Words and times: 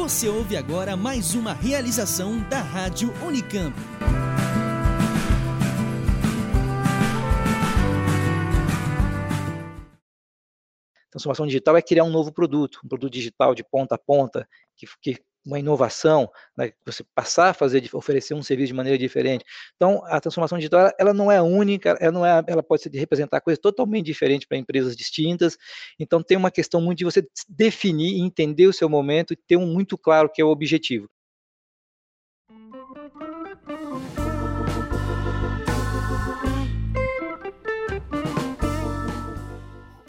Você 0.00 0.30
ouve 0.30 0.56
agora 0.56 0.96
mais 0.96 1.34
uma 1.34 1.52
realização 1.52 2.40
da 2.48 2.62
Rádio 2.62 3.12
Unicamp. 3.22 3.76
Transformação 11.10 11.46
digital 11.46 11.76
é 11.76 11.82
criar 11.82 12.04
um 12.04 12.10
novo 12.10 12.32
produto, 12.32 12.80
um 12.82 12.88
produto 12.88 13.12
digital 13.12 13.54
de 13.54 13.62
ponta 13.62 13.96
a 13.96 13.98
ponta, 13.98 14.48
que, 14.74 14.86
que 15.02 15.22
uma 15.44 15.58
inovação, 15.58 16.30
né, 16.56 16.72
você 16.84 17.04
passar 17.14 17.50
a 17.50 17.54
fazer, 17.54 17.88
oferecer 17.94 18.34
um 18.34 18.42
serviço 18.42 18.68
de 18.68 18.74
maneira 18.74 18.98
diferente. 18.98 19.44
Então, 19.76 20.02
a 20.06 20.20
transformação 20.20 20.58
digital, 20.58 20.90
ela, 20.98 21.14
não 21.14 21.30
é 21.30 21.40
única, 21.40 21.96
ela 22.00 22.12
não 22.12 22.26
é, 22.26 22.42
ela 22.46 22.62
pode 22.62 22.88
representar 22.94 23.40
coisas 23.40 23.60
totalmente 23.60 24.06
diferentes 24.06 24.46
para 24.46 24.58
empresas 24.58 24.96
distintas. 24.96 25.56
Então, 25.98 26.22
tem 26.22 26.36
uma 26.36 26.50
questão 26.50 26.80
muito 26.80 26.98
de 26.98 27.04
você 27.04 27.26
definir 27.48 28.20
entender 28.20 28.66
o 28.66 28.72
seu 28.72 28.88
momento 28.88 29.32
e 29.32 29.36
ter 29.36 29.56
um 29.56 29.66
muito 29.66 29.96
claro 29.98 30.30
que 30.32 30.40
é 30.42 30.44
o 30.44 30.48
objetivo. 30.48 31.08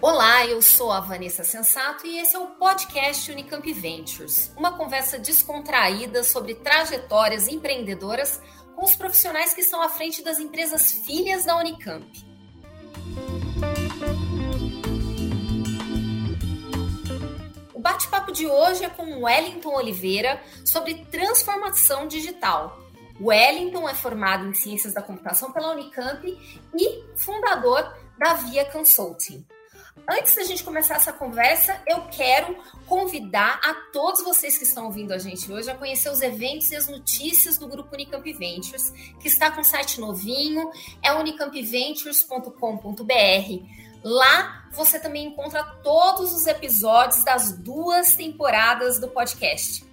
Olá, 0.02 0.48
eu 0.48 0.64
sou 0.64 0.92
a 0.92 1.00
Vanessa 1.00 1.44
Sensato 1.44 2.08
e 2.08 2.18
esse 2.18 2.36
é 2.36 2.40
o 2.40 2.48
podcast 2.48 3.32
Unicamp 3.32 3.72
Ventures, 3.72 4.52
uma 4.58 4.76
conversa 4.76 5.20
descontraída 5.20 6.24
sobre 6.24 6.56
trajetórias 6.56 7.48
empreendedoras 7.48 8.42
com 8.76 8.84
os 8.84 8.96
profissionais 8.96 9.54
que 9.54 9.62
estão 9.62 9.80
à 9.80 9.90
frente 9.90 10.24
das 10.24 10.40
empresas 10.40 10.92
filhas 10.92 11.46
da 11.46 11.56
Unicamp. 11.56 12.04
O 17.72 17.80
bate-papo 17.80 18.32
de 18.32 18.48
hoje 18.48 18.84
é 18.84 18.90
com 18.90 19.24
Wellington 19.24 19.76
Oliveira 19.76 20.42
sobre 20.66 21.06
transformação 21.12 22.08
digital. 22.08 22.76
Wellington 23.22 23.88
é 23.88 23.94
formado 23.94 24.48
em 24.48 24.56
Ciências 24.56 24.96
da 24.96 25.04
Computação 25.04 25.52
pela 25.52 25.74
Unicamp 25.74 26.26
e 26.76 27.04
fundador 27.16 27.96
da 28.18 28.34
Via 28.34 28.66
Consulting. 28.66 29.46
Antes 30.08 30.36
da 30.36 30.44
gente 30.44 30.64
começar 30.64 30.96
essa 30.96 31.14
conversa, 31.14 31.80
eu 31.86 32.02
quero 32.04 32.58
convidar 32.88 33.60
a 33.64 33.74
todos 33.92 34.24
vocês 34.24 34.58
que 34.58 34.64
estão 34.64 34.86
ouvindo 34.86 35.14
a 35.14 35.18
gente 35.18 35.52
hoje 35.52 35.70
a 35.70 35.76
conhecer 35.76 36.10
os 36.10 36.22
eventos 36.22 36.72
e 36.72 36.76
as 36.76 36.88
notícias 36.88 37.58
do 37.58 37.68
grupo 37.68 37.94
Unicamp 37.94 38.32
Ventures, 38.34 38.92
que 39.20 39.28
está 39.28 39.52
com 39.52 39.62
um 39.62 39.64
site 39.64 40.00
novinho, 40.00 40.72
é 41.04 41.14
unicampventures.com.br. 41.14 43.82
Lá 44.04 44.68
você 44.72 45.00
também 45.00 45.28
encontra 45.28 45.64
todos 45.84 46.34
os 46.34 46.48
episódios 46.48 47.24
das 47.24 47.56
duas 47.58 48.16
temporadas 48.16 49.00
do 49.00 49.08
podcast. 49.08 49.91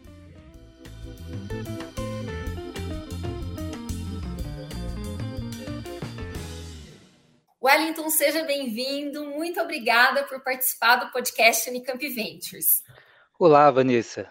Wellington, 7.60 8.08
seja 8.08 8.44
bem-vindo. 8.44 9.24
Muito 9.26 9.60
obrigada 9.60 10.22
por 10.24 10.40
participar 10.44 10.94
do 10.96 11.10
podcast 11.10 11.68
Unicamp 11.68 12.08
Ventures. 12.08 12.84
Olá, 13.36 13.68
Vanessa. 13.68 14.30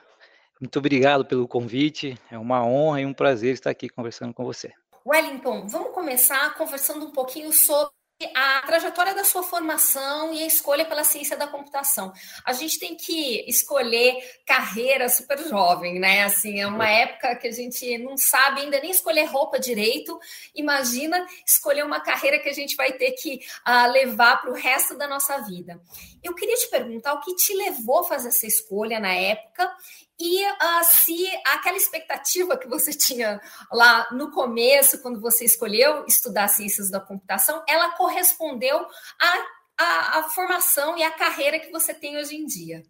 Muito 0.62 0.80
obrigado 0.80 1.26
pelo 1.26 1.46
convite. 1.46 2.18
É 2.32 2.38
uma 2.38 2.66
honra 2.66 3.02
e 3.02 3.06
um 3.06 3.14
prazer 3.14 3.54
estar 3.54 3.70
aqui 3.70 3.90
conversando 3.90 4.34
com 4.34 4.46
você. 4.46 4.72
Wellington, 5.06 5.68
vamos 5.68 5.94
começar 5.94 6.54
conversando 6.56 7.06
um 7.06 7.12
pouquinho 7.12 7.52
sobre 7.52 7.97
a 8.34 8.62
trajetória 8.66 9.14
da 9.14 9.24
sua 9.24 9.44
formação 9.44 10.34
e 10.34 10.42
a 10.42 10.48
escolha 10.48 10.86
pela 10.86 11.04
ciência 11.04 11.38
da 11.38 11.46
computação. 11.46 12.12
A 12.44 12.52
gente 12.52 12.80
tem 12.80 12.96
que 12.96 13.46
escolher 13.48 14.18
carreira 14.46 15.08
super 15.08 15.38
jovem, 15.48 16.00
né? 16.00 16.24
Assim, 16.24 16.60
é 16.60 16.66
uma 16.66 16.90
época 16.90 17.36
que 17.36 17.48
a 17.48 17.52
gente 17.52 17.98
não 18.00 18.18
sabe 18.18 18.62
ainda 18.62 18.80
nem 18.80 18.90
escolher 18.90 19.26
roupa 19.26 19.60
direito. 19.60 20.20
Imagina 20.56 21.26
escolher 21.46 21.86
uma 21.86 22.00
carreira 22.00 22.40
que 22.40 22.50
a 22.50 22.54
gente 22.54 22.76
vai 22.76 22.92
ter 22.94 23.12
que 23.12 23.40
uh, 23.68 23.92
levar 23.92 24.42
para 24.42 24.50
o 24.50 24.56
resto 24.56 24.98
da 24.98 25.08
nossa 25.08 25.38
vida. 25.40 25.80
Eu 26.24 26.34
queria 26.34 26.56
te 26.56 26.70
perguntar 26.70 27.14
o 27.14 27.22
que 27.22 27.36
te 27.36 27.54
levou 27.54 28.00
a 28.00 28.04
fazer 28.04 28.30
essa 28.30 28.48
escolha 28.48 29.00
na 29.00 29.14
época 29.14 29.72
e 30.20 30.44
uh, 30.46 30.84
se 30.84 31.28
aquela 31.46 31.78
expectativa 31.78 32.58
que 32.58 32.68
você 32.68 32.92
tinha 32.92 33.40
lá 33.72 34.08
no 34.12 34.32
começo, 34.32 35.02
quando 35.02 35.22
você 35.22 35.46
escolheu 35.46 36.06
estudar 36.08 36.48
ciências 36.48 36.90
da 36.90 37.00
computação, 37.00 37.64
ela 37.68 37.92
correspondeu 37.96 38.78
à, 38.78 39.46
à, 39.78 40.20
à 40.20 40.24
formação 40.30 40.98
e 40.98 41.04
à 41.04 41.12
carreira 41.12 41.60
que 41.60 41.72
você 41.72 41.94
tem 41.94 42.18
hoje 42.18 42.36
em 42.36 42.46
dia. 42.46 42.84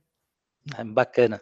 É, 0.77 0.83
bacana. 0.83 1.41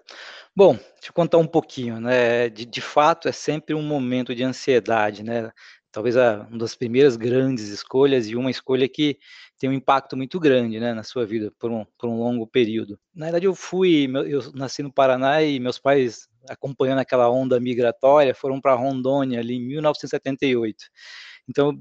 Bom, 0.56 0.78
eu 1.06 1.13
contar 1.13 1.38
um 1.38 1.47
pouquinho, 1.47 2.00
né? 2.00 2.50
De, 2.50 2.66
de 2.66 2.81
fato, 2.81 3.28
é 3.28 3.31
sempre 3.31 3.75
um 3.75 3.81
momento 3.81 4.34
de 4.35 4.44
ansiedade, 4.44 5.24
né? 5.24 5.51
Talvez 5.91 6.18
a, 6.18 6.47
uma 6.50 6.57
das 6.57 6.75
primeiras 6.75 7.16
grandes 7.16 7.69
escolhas 7.69 8.28
e 8.28 8.35
uma 8.35 8.51
escolha 8.51 8.90
que 8.90 9.18
tem 9.58 9.70
um 9.70 9.74
impacto 9.74 10.18
muito 10.18 10.40
grande 10.40 10.80
né, 10.80 10.94
na 10.94 11.04
sua 11.04 11.26
vida 11.26 11.52
por 11.60 11.72
um, 11.72 11.86
por 11.98 12.10
um 12.10 12.18
longo 12.18 12.46
período. 12.46 13.00
Na 13.14 13.28
verdade, 13.28 13.46
eu 13.46 13.56
fui, 13.56 14.10
eu 14.28 14.52
nasci 14.54 14.84
no 14.84 14.92
Paraná 14.92 15.42
e 15.42 15.60
meus 15.60 15.80
pais, 15.80 16.28
acompanhando 16.50 17.00
aquela 17.00 17.30
onda 17.30 17.60
migratória, 17.60 18.36
foram 18.36 18.60
para 18.60 18.76
Rondônia 18.76 19.40
ali 19.40 19.56
em 19.56 19.66
1978. 19.68 20.86
Então, 21.48 21.80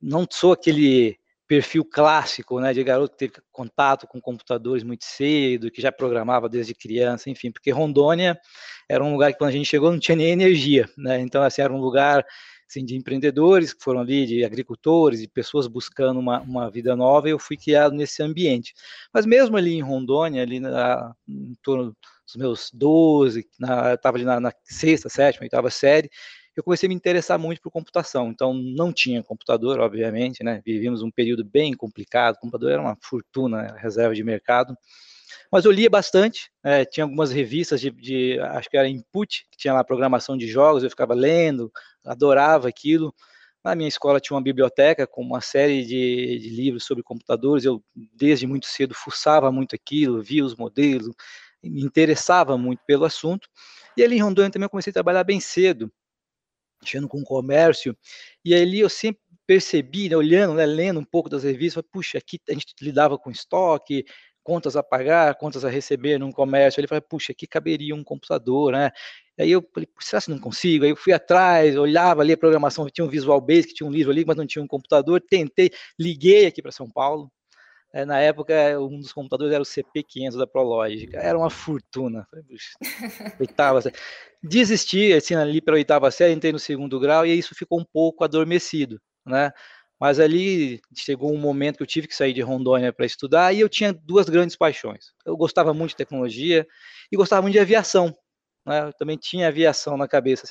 não 0.00 0.26
sou 0.28 0.52
aquele 0.52 1.16
perfil 1.46 1.84
clássico, 1.84 2.58
né, 2.60 2.72
de 2.72 2.82
garoto 2.82 3.12
que 3.12 3.28
teve 3.28 3.46
contato 3.52 4.06
com 4.06 4.18
computadores 4.20 4.82
muito 4.82 5.04
cedo, 5.04 5.70
que 5.70 5.82
já 5.82 5.92
programava 5.92 6.48
desde 6.48 6.74
criança, 6.74 7.28
enfim, 7.28 7.52
porque 7.52 7.70
Rondônia 7.70 8.40
era 8.88 9.04
um 9.04 9.12
lugar 9.12 9.32
que 9.32 9.38
quando 9.38 9.50
a 9.50 9.52
gente 9.52 9.68
chegou 9.68 9.92
não 9.92 9.98
tinha 9.98 10.16
nem 10.16 10.30
energia, 10.30 10.88
né, 10.96 11.20
então 11.20 11.42
assim, 11.42 11.60
era 11.60 11.70
um 11.70 11.78
lugar 11.78 12.24
assim, 12.72 12.84
de 12.84 12.96
empreendedores 12.96 13.74
que 13.74 13.82
foram 13.82 14.00
ali, 14.00 14.26
de 14.26 14.44
agricultores, 14.44 15.20
de 15.20 15.28
pessoas 15.28 15.66
buscando 15.66 16.18
uma, 16.18 16.40
uma 16.40 16.70
vida 16.70 16.96
nova, 16.96 17.28
e 17.28 17.32
eu 17.32 17.38
fui 17.38 17.56
criado 17.56 17.94
nesse 17.94 18.22
ambiente. 18.22 18.74
Mas 19.12 19.26
mesmo 19.26 19.56
ali 19.56 19.74
em 19.74 19.82
Rondônia, 19.82 20.42
ali 20.42 20.58
na, 20.58 21.14
em 21.28 21.54
torno 21.62 21.94
dos 22.26 22.36
meus 22.36 22.70
12, 22.72 23.46
estava 23.94 24.16
ali 24.16 24.24
na, 24.24 24.40
na 24.40 24.52
sexta, 24.64 25.08
sétima, 25.08 25.44
oitava 25.44 25.70
série, 25.70 26.10
eu 26.56 26.62
comecei 26.62 26.86
a 26.86 26.90
me 26.90 26.94
interessar 26.94 27.38
muito 27.38 27.62
por 27.62 27.70
computação. 27.70 28.28
Então, 28.30 28.52
não 28.52 28.92
tinha 28.92 29.22
computador, 29.22 29.80
obviamente, 29.80 30.44
né? 30.44 30.60
Vivíamos 30.64 31.02
um 31.02 31.10
período 31.10 31.44
bem 31.44 31.72
complicado, 31.74 32.36
o 32.36 32.40
computador 32.40 32.72
era 32.72 32.82
uma 32.82 32.96
fortuna, 33.00 33.74
reserva 33.78 34.14
de 34.14 34.22
mercado. 34.22 34.76
Mas 35.50 35.64
eu 35.64 35.70
lia 35.70 35.90
bastante, 35.90 36.50
é, 36.64 36.84
tinha 36.84 37.04
algumas 37.04 37.30
revistas 37.30 37.80
de, 37.80 37.90
de, 37.90 38.38
acho 38.40 38.68
que 38.68 38.76
era 38.76 38.88
Input, 38.88 39.46
que 39.50 39.56
tinha 39.56 39.74
lá 39.74 39.84
programação 39.84 40.36
de 40.36 40.46
jogos, 40.46 40.82
eu 40.82 40.90
ficava 40.90 41.14
lendo, 41.14 41.70
adorava 42.04 42.68
aquilo. 42.68 43.14
Na 43.64 43.74
minha 43.74 43.88
escola 43.88 44.20
tinha 44.20 44.36
uma 44.36 44.42
biblioteca 44.42 45.06
com 45.06 45.22
uma 45.22 45.40
série 45.40 45.84
de, 45.84 46.38
de 46.38 46.48
livros 46.50 46.84
sobre 46.84 47.02
computadores, 47.02 47.64
eu 47.64 47.82
desde 47.94 48.46
muito 48.46 48.66
cedo 48.66 48.94
fuçava 48.94 49.52
muito 49.52 49.74
aquilo, 49.74 50.22
via 50.22 50.44
os 50.44 50.56
modelos, 50.56 51.14
me 51.62 51.82
interessava 51.82 52.58
muito 52.58 52.80
pelo 52.86 53.04
assunto. 53.04 53.48
E 53.96 54.02
ali 54.02 54.16
em 54.16 54.22
Rondônia 54.22 54.50
também 54.50 54.66
eu 54.66 54.70
comecei 54.70 54.90
a 54.90 54.94
trabalhar 54.94 55.22
bem 55.22 55.38
cedo, 55.38 55.92
mexendo 56.82 57.08
com 57.08 57.22
comércio, 57.22 57.96
e 58.44 58.54
ali 58.54 58.80
eu 58.80 58.88
sempre 58.88 59.22
percebi, 59.46 60.08
né, 60.08 60.16
olhando, 60.16 60.54
né, 60.54 60.66
lendo 60.66 61.00
um 61.00 61.04
pouco 61.04 61.28
das 61.28 61.44
revistas, 61.44 61.82
puxa, 61.92 62.18
aqui 62.18 62.40
a 62.48 62.52
gente 62.52 62.74
lidava 62.80 63.18
com 63.18 63.30
estoque, 63.30 64.04
contas 64.42 64.76
a 64.76 64.82
pagar, 64.82 65.34
contas 65.36 65.64
a 65.64 65.70
receber 65.70 66.18
num 66.18 66.32
comércio. 66.32 66.80
Ele 66.80 66.88
falou, 66.88 67.02
puxa, 67.02 67.32
aqui 67.32 67.46
caberia 67.46 67.94
um 67.94 68.04
computador, 68.04 68.72
né? 68.72 68.90
Aí 69.38 69.50
eu 69.50 69.66
falei, 69.72 69.88
será 70.00 70.20
que 70.20 70.30
não 70.30 70.38
consigo? 70.38 70.84
Aí 70.84 70.90
eu 70.90 70.96
fui 70.96 71.12
atrás, 71.12 71.76
olhava 71.76 72.22
ali 72.22 72.32
a 72.32 72.36
programação, 72.36 72.88
tinha 72.90 73.04
um 73.04 73.08
Visual 73.08 73.40
Basic, 73.40 73.74
tinha 73.74 73.88
um 73.88 73.92
livro 73.92 74.12
ali, 74.12 74.24
mas 74.24 74.36
não 74.36 74.46
tinha 74.46 74.62
um 74.62 74.66
computador. 74.66 75.20
Tentei, 75.20 75.70
liguei 75.98 76.46
aqui 76.46 76.60
para 76.60 76.72
São 76.72 76.90
Paulo. 76.90 77.30
É, 77.94 78.06
na 78.06 78.18
época, 78.18 78.54
um 78.80 79.00
dos 79.00 79.12
computadores 79.12 79.52
era 79.52 79.62
o 79.62 79.66
CP500 79.66 80.38
da 80.38 80.46
Prologic. 80.46 81.14
Era 81.14 81.36
uma 81.36 81.50
fortuna. 81.50 82.26
Oitava 83.38 83.80
Desisti, 84.42 85.12
assim, 85.12 85.34
ali 85.34 85.60
para 85.60 85.74
oitava 85.74 86.10
série, 86.10 86.32
entrei 86.32 86.52
no 86.52 86.58
segundo 86.58 86.98
grau 86.98 87.26
e 87.26 87.38
isso 87.38 87.54
ficou 87.54 87.78
um 87.78 87.84
pouco 87.84 88.24
adormecido, 88.24 89.00
né? 89.26 89.52
Mas 90.02 90.18
ali 90.18 90.80
chegou 90.96 91.32
um 91.32 91.38
momento 91.38 91.76
que 91.76 91.82
eu 91.84 91.86
tive 91.86 92.08
que 92.08 92.16
sair 92.16 92.32
de 92.32 92.40
Rondônia 92.40 92.92
para 92.92 93.06
estudar 93.06 93.52
e 93.52 93.60
eu 93.60 93.68
tinha 93.68 93.92
duas 93.92 94.28
grandes 94.28 94.56
paixões. 94.56 95.12
Eu 95.24 95.36
gostava 95.36 95.72
muito 95.72 95.90
de 95.90 95.96
tecnologia 95.98 96.66
e 97.12 97.16
gostava 97.16 97.40
muito 97.40 97.52
de 97.52 97.60
aviação. 97.60 98.12
Né? 98.66 98.88
Eu 98.88 98.92
também 98.94 99.16
tinha 99.16 99.46
aviação 99.46 99.96
na 99.96 100.08
cabeça. 100.08 100.50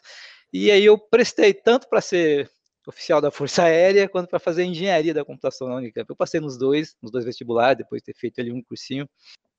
E 0.54 0.72
aí 0.72 0.86
eu 0.86 0.98
prestei 0.98 1.54
tanto 1.54 1.90
para 1.90 2.00
ser 2.00 2.50
oficial 2.88 3.20
da 3.20 3.30
Força 3.30 3.64
Aérea 3.64 4.08
quanto 4.08 4.30
para 4.30 4.40
fazer 4.40 4.64
engenharia 4.64 5.14
da 5.14 5.26
computação 5.26 5.68
na 5.68 5.76
Unicamp. 5.76 6.10
Eu 6.10 6.16
passei 6.16 6.40
nos 6.40 6.58
dois, 6.58 6.96
nos 7.02 7.12
dois 7.12 7.26
vestibulares, 7.26 7.80
depois 7.80 8.02
de 8.02 8.06
ter 8.06 8.18
feito 8.18 8.40
ali 8.40 8.54
um 8.54 8.64
cursinho. 8.64 9.06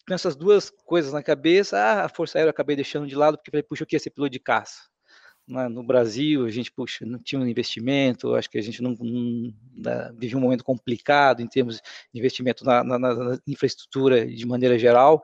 Com 0.09 0.15
essas 0.15 0.35
duas 0.35 0.71
coisas 0.71 1.13
na 1.13 1.23
cabeça, 1.23 1.77
ah, 1.77 2.07
a 2.07 2.09
Força 2.09 2.39
Aérea 2.39 2.49
eu 2.49 2.53
acabei 2.53 2.77
deixando 2.77 3.07
de 3.07 3.15
lado 3.15 3.37
porque 3.37 3.51
falei, 3.51 3.63
puxa, 3.63 3.83
eu 3.83 3.87
queria 3.87 4.01
ser 4.01 4.09
piloto 4.09 4.33
de 4.33 4.41
caça 4.41 4.91
no 5.47 5.83
Brasil, 5.83 6.47
a 6.47 6.51
gente, 6.51 6.71
puxa, 6.71 7.05
não 7.05 7.19
tinha 7.19 7.41
um 7.41 7.47
investimento, 7.47 8.35
acho 8.35 8.49
que 8.49 8.59
a 8.59 8.63
gente 8.63 8.83
não, 8.83 8.93
não 8.93 9.53
né, 9.77 10.13
vivia 10.17 10.39
um 10.39 10.41
momento 10.41 10.65
complicado 10.65 11.43
em 11.43 11.47
termos 11.47 11.77
de 11.77 12.19
investimento 12.19 12.65
na, 12.65 12.85
na, 12.85 12.99
na, 12.99 13.39
infraestrutura 13.47 14.27
de 14.27 14.47
maneira 14.47 14.79
geral, 14.79 15.23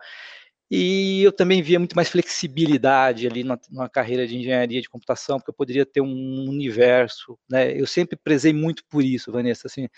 E 0.70 1.22
eu 1.22 1.32
também 1.32 1.62
via 1.62 1.78
muito 1.78 1.96
mais 1.96 2.10
flexibilidade 2.10 3.26
ali 3.26 3.42
na, 3.42 3.58
na, 3.70 3.88
carreira 3.88 4.26
de 4.26 4.36
engenharia 4.36 4.82
de 4.82 4.88
computação, 4.88 5.38
porque 5.38 5.50
eu 5.50 5.54
poderia 5.54 5.86
ter 5.86 6.02
um 6.02 6.48
universo, 6.48 7.38
né? 7.50 7.72
Eu 7.72 7.86
sempre 7.86 8.16
prezei 8.16 8.52
muito 8.52 8.84
por 8.90 9.02
isso, 9.02 9.32
Vanessa, 9.32 9.66
assim, 9.66 9.88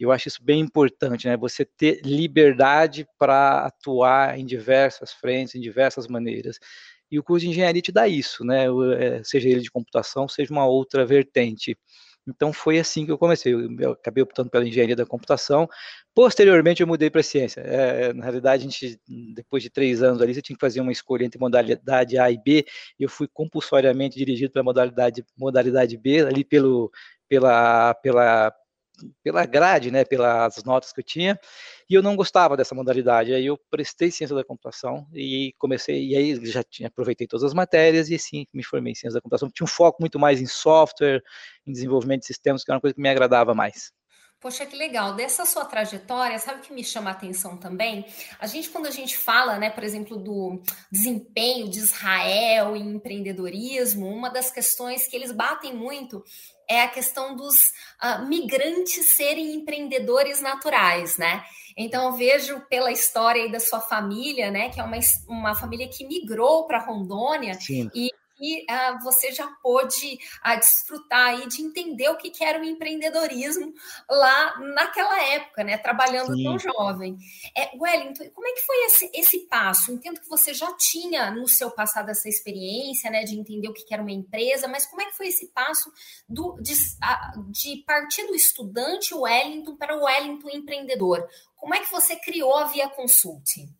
eu 0.00 0.10
acho 0.12 0.28
isso 0.28 0.42
bem 0.42 0.60
importante, 0.60 1.26
né? 1.26 1.36
Você 1.36 1.64
ter 1.64 2.00
liberdade 2.04 3.06
para 3.18 3.66
atuar 3.66 4.38
em 4.38 4.46
diversas 4.46 5.12
frentes, 5.12 5.54
em 5.54 5.60
diversas 5.60 6.08
maneiras. 6.08 6.58
E 7.10 7.18
o 7.18 7.22
curso 7.22 7.44
de 7.44 7.50
engenharia 7.50 7.82
te 7.82 7.92
dá 7.92 8.08
isso, 8.08 8.44
né? 8.44 8.66
Eh, 8.98 9.22
seja 9.24 9.48
ele 9.48 9.60
de 9.60 9.70
computação, 9.70 10.28
seja 10.28 10.52
uma 10.52 10.66
outra 10.66 11.04
vertente. 11.06 11.76
Então 12.26 12.52
foi 12.52 12.78
assim 12.78 13.04
que 13.04 13.12
eu 13.12 13.18
comecei. 13.18 13.54
Eu, 13.54 13.92
acabei 13.92 14.22
optando 14.22 14.50
pela 14.50 14.66
engenharia 14.66 14.96
da 14.96 15.06
computação. 15.06 15.68
Posteriormente 16.14 16.80
eu 16.80 16.86
mudei 16.86 17.10
para 17.10 17.22
ciência. 17.22 17.60
É, 17.60 18.12
na 18.12 18.22
realidade, 18.24 18.66
a 18.66 18.70
gente, 18.70 18.98
depois 19.34 19.62
de 19.62 19.70
três 19.70 20.02
anos 20.02 20.22
ali, 20.22 20.34
você 20.34 20.42
tinha 20.42 20.56
que 20.56 20.60
fazer 20.60 20.80
uma 20.80 20.92
escolha 20.92 21.24
entre 21.24 21.38
modalidade 21.38 22.18
A 22.18 22.30
e 22.30 22.38
B. 22.38 22.64
Eu 22.98 23.08
fui 23.08 23.28
compulsoriamente 23.28 24.16
dirigido 24.16 24.52
para 24.52 24.62
modalidade, 24.62 25.24
modalidade 25.36 25.96
B, 25.96 26.20
ali 26.26 26.44
pelo, 26.44 26.90
pela, 27.28 27.94
pela, 27.94 28.54
pela 29.22 29.44
grade, 29.44 29.90
né, 29.90 30.04
pelas 30.04 30.62
notas 30.64 30.92
que 30.92 31.00
eu 31.00 31.04
tinha, 31.04 31.38
e 31.88 31.94
eu 31.94 32.02
não 32.02 32.16
gostava 32.16 32.56
dessa 32.56 32.74
modalidade. 32.74 33.34
Aí 33.34 33.46
eu 33.46 33.58
prestei 33.70 34.10
ciência 34.10 34.34
da 34.34 34.44
computação 34.44 35.06
e 35.12 35.54
comecei, 35.58 36.08
e 36.08 36.16
aí 36.16 36.46
já 36.46 36.62
tinha, 36.62 36.88
aproveitei 36.88 37.26
todas 37.26 37.44
as 37.44 37.54
matérias 37.54 38.10
e 38.10 38.18
sim, 38.18 38.46
me 38.52 38.64
formei 38.64 38.92
em 38.92 38.94
ciência 38.94 39.18
da 39.18 39.20
computação. 39.20 39.50
Tinha 39.50 39.64
um 39.64 39.68
foco 39.68 39.98
muito 40.00 40.18
mais 40.18 40.40
em 40.40 40.46
software, 40.46 41.22
em 41.66 41.72
desenvolvimento 41.72 42.20
de 42.20 42.26
sistemas, 42.26 42.64
que 42.64 42.70
era 42.70 42.76
uma 42.76 42.80
coisa 42.80 42.94
que 42.94 43.02
me 43.02 43.08
agradava 43.08 43.54
mais. 43.54 43.92
Poxa, 44.44 44.66
que 44.66 44.76
legal. 44.76 45.14
Dessa 45.14 45.46
sua 45.46 45.64
trajetória, 45.64 46.38
sabe 46.38 46.58
o 46.58 46.62
que 46.62 46.70
me 46.74 46.84
chama 46.84 47.08
a 47.08 47.14
atenção 47.14 47.56
também? 47.56 48.04
A 48.38 48.46
gente, 48.46 48.68
quando 48.68 48.84
a 48.84 48.90
gente 48.90 49.16
fala, 49.16 49.58
né, 49.58 49.70
por 49.70 49.82
exemplo, 49.82 50.18
do 50.18 50.60
desempenho 50.92 51.66
de 51.70 51.78
Israel 51.78 52.76
em 52.76 52.90
empreendedorismo, 52.90 54.06
uma 54.06 54.28
das 54.28 54.50
questões 54.50 55.06
que 55.06 55.16
eles 55.16 55.32
batem 55.32 55.74
muito 55.74 56.22
é 56.68 56.82
a 56.82 56.88
questão 56.88 57.36
dos 57.36 57.72
uh, 58.02 58.26
migrantes 58.26 59.16
serem 59.16 59.54
empreendedores 59.54 60.40
naturais, 60.40 61.16
né? 61.16 61.44
Então, 61.76 62.06
eu 62.06 62.12
vejo 62.12 62.60
pela 62.68 62.92
história 62.92 63.42
aí 63.42 63.50
da 63.50 63.58
sua 63.58 63.80
família, 63.80 64.50
né, 64.50 64.68
que 64.68 64.80
é 64.80 64.84
uma, 64.84 64.98
uma 65.26 65.54
família 65.54 65.88
que 65.88 66.06
migrou 66.06 66.66
para 66.66 66.84
Rondônia 66.84 67.54
Sim. 67.54 67.90
e 67.92 68.10
que 68.44 68.66
uh, 68.70 69.02
você 69.02 69.32
já 69.32 69.46
pôde 69.62 70.18
uh, 70.44 70.58
desfrutar 70.58 71.28
aí 71.28 71.48
de 71.48 71.62
entender 71.62 72.10
o 72.10 72.16
que, 72.16 72.28
que 72.28 72.44
era 72.44 72.60
o 72.60 72.64
empreendedorismo 72.64 73.72
lá 74.08 74.58
naquela 74.74 75.22
época, 75.32 75.64
né? 75.64 75.78
Trabalhando 75.78 76.36
Sim. 76.36 76.44
tão 76.44 76.58
jovem. 76.58 77.16
É, 77.56 77.70
Wellington, 77.74 78.28
como 78.34 78.46
é 78.46 78.52
que 78.52 78.60
foi 78.60 78.84
esse, 78.84 79.10
esse 79.14 79.38
passo? 79.46 79.92
Entendo 79.92 80.20
que 80.20 80.28
você 80.28 80.52
já 80.52 80.70
tinha 80.76 81.30
no 81.30 81.48
seu 81.48 81.70
passado 81.70 82.10
essa 82.10 82.28
experiência, 82.28 83.10
né? 83.10 83.24
De 83.24 83.34
entender 83.34 83.68
o 83.68 83.72
que, 83.72 83.84
que 83.84 83.94
era 83.94 84.02
uma 84.02 84.12
empresa, 84.12 84.68
mas 84.68 84.84
como 84.84 85.00
é 85.00 85.06
que 85.06 85.16
foi 85.16 85.28
esse 85.28 85.46
passo 85.48 85.90
do, 86.28 86.60
de, 86.60 86.74
de 87.48 87.82
partir 87.86 88.26
do 88.26 88.34
estudante 88.34 89.14
Wellington 89.14 89.76
para 89.76 89.96
o 89.96 90.04
Wellington 90.04 90.50
empreendedor? 90.50 91.26
Como 91.56 91.74
é 91.74 91.80
que 91.80 91.90
você 91.90 92.16
criou 92.16 92.54
a 92.54 92.64
Via 92.64 92.90
Consulting? 92.90 93.74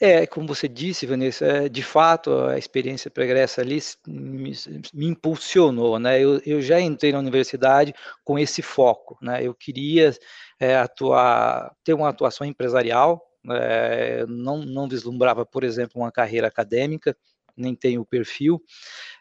É, 0.00 0.26
como 0.28 0.46
você 0.46 0.68
disse, 0.68 1.06
Vanessa, 1.06 1.44
é, 1.44 1.68
de 1.68 1.82
fato 1.82 2.30
a 2.32 2.56
experiência 2.56 3.10
pregressa 3.10 3.60
ali 3.62 3.80
me, 4.06 4.52
me 4.94 5.06
impulsionou, 5.06 5.98
né? 5.98 6.22
Eu, 6.22 6.40
eu, 6.46 6.62
já 6.62 6.80
entrei 6.80 7.10
na 7.10 7.18
universidade 7.18 7.92
com 8.24 8.38
esse 8.38 8.62
foco, 8.62 9.18
né? 9.20 9.42
Eu 9.44 9.52
queria 9.54 10.12
é, 10.60 10.76
atuar, 10.76 11.74
ter 11.82 11.94
uma 11.94 12.08
atuação 12.08 12.46
empresarial, 12.46 13.20
é, 13.50 14.24
não, 14.28 14.58
não 14.58 14.88
vislumbrava, 14.88 15.44
por 15.44 15.64
exemplo, 15.64 16.00
uma 16.00 16.12
carreira 16.12 16.46
acadêmica, 16.46 17.16
nem 17.56 17.74
tenho 17.74 18.02
o 18.02 18.06
perfil. 18.06 18.62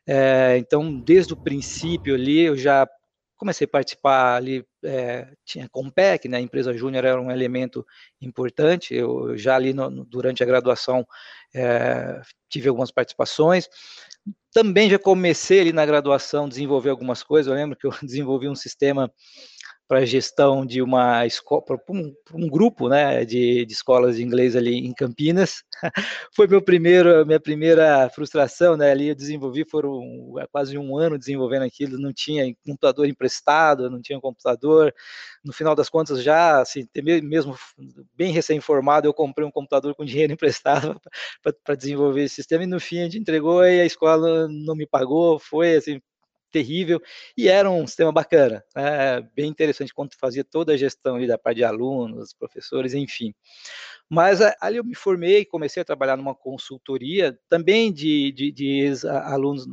É, 0.06 0.57
então, 0.59 1.00
desde 1.00 1.33
o 1.33 1.38
princípio 1.38 2.13
ali, 2.13 2.41
eu 2.41 2.56
já 2.56 2.88
comecei 3.37 3.65
a 3.65 3.69
participar 3.69 4.35
ali, 4.35 4.65
é, 4.83 5.31
tinha 5.45 5.69
Compec, 5.69 6.27
né, 6.27 6.37
a 6.37 6.41
empresa 6.41 6.73
júnior 6.73 7.05
era 7.05 7.21
um 7.21 7.31
elemento 7.31 7.85
importante, 8.19 8.93
eu 8.93 9.37
já 9.37 9.55
ali 9.55 9.73
no, 9.73 10.03
durante 10.05 10.43
a 10.43 10.45
graduação 10.45 11.07
é, 11.53 12.21
tive 12.49 12.67
algumas 12.67 12.91
participações, 12.91 13.69
também 14.51 14.89
já 14.89 14.97
comecei 14.97 15.59
ali 15.59 15.71
na 15.71 15.85
graduação 15.85 16.49
desenvolver 16.49 16.89
algumas 16.89 17.21
coisas, 17.21 17.47
eu 17.49 17.55
lembro 17.55 17.77
que 17.77 17.85
eu 17.85 17.91
desenvolvi 18.01 18.49
um 18.49 18.55
sistema 18.55 19.11
para 19.87 19.99
a 19.99 20.05
gestão 20.05 20.65
de 20.65 20.81
uma 20.81 21.25
escola, 21.25 21.61
para 21.61 21.77
um, 21.89 22.13
um, 22.33 22.47
grupo 22.49 22.89
né, 22.89 23.23
de, 23.23 23.65
de, 23.65 23.73
escolas 23.73 24.17
de 24.17 24.23
inglês 24.23 24.55
ali 24.55 24.75
em 24.75 24.93
Campinas. 24.93 25.63
Foi 26.35 26.45
meu 26.47 26.61
primeiro, 26.61 27.25
minha 27.25 27.39
primeira 27.39 28.09
frustração, 28.09 28.75
né? 28.75 28.91
Ali 28.91 29.07
eu 29.09 29.15
desenvolvi, 29.15 29.63
foram 29.69 30.01
quase 30.51 30.77
um 30.77 30.97
ano 30.97 31.17
desenvolvendo 31.17 31.63
aquilo, 31.63 31.97
não 31.97 32.11
tinha 32.11 32.53
computador 32.65 33.07
emprestado, 33.07 33.89
não 33.89 34.01
tinha 34.01 34.19
computador. 34.19 34.93
No 35.43 35.53
final 35.53 35.73
das 35.73 35.89
contas, 35.89 36.21
já, 36.21 36.61
assim, 36.61 36.85
mesmo 37.23 37.55
bem 38.15 38.33
recém-formado, 38.33 39.07
eu 39.07 39.13
comprei 39.13 39.47
um 39.47 39.51
computador 39.51 39.95
com 39.95 40.03
dinheiro 40.03 40.33
emprestado 40.33 40.99
para 41.63 41.75
desenvolver 41.75 42.23
esse 42.23 42.35
sistema, 42.35 42.63
e 42.63 42.67
no 42.67 42.79
fim 42.79 42.99
a 42.99 43.03
gente 43.03 43.19
entregou 43.19 43.63
e 43.65 43.81
a 43.81 43.85
escola 43.85 44.47
não 44.49 44.75
me 44.75 44.85
pagou, 44.85 45.39
foi 45.39 45.75
assim, 45.75 46.01
terrível, 46.51 47.01
e 47.38 47.47
era 47.47 47.69
um 47.69 47.85
sistema 47.85 48.11
bacana, 48.11 48.63
né, 48.75 49.21
bem 49.35 49.49
interessante, 49.49 49.94
quando 49.94 50.15
fazia 50.19 50.44
toda 50.44 50.73
a 50.73 50.77
gestão 50.77 51.15
ali 51.15 51.27
da 51.27 51.38
parte 51.38 51.57
de 51.57 51.63
alunos, 51.63 52.33
professores, 52.33 52.94
enfim. 52.94 53.33
Mas 54.09 54.39
ali 54.61 54.77
eu 54.77 54.83
me 54.83 54.95
formei, 54.95 55.45
comecei 55.45 55.81
a 55.81 55.85
trabalhar 55.85 56.17
numa 56.17 56.33
consultoria, 56.33 57.38
também 57.49 57.91
de, 57.91 58.31
de, 58.31 58.51
de 58.51 58.94
alunos 59.25 59.65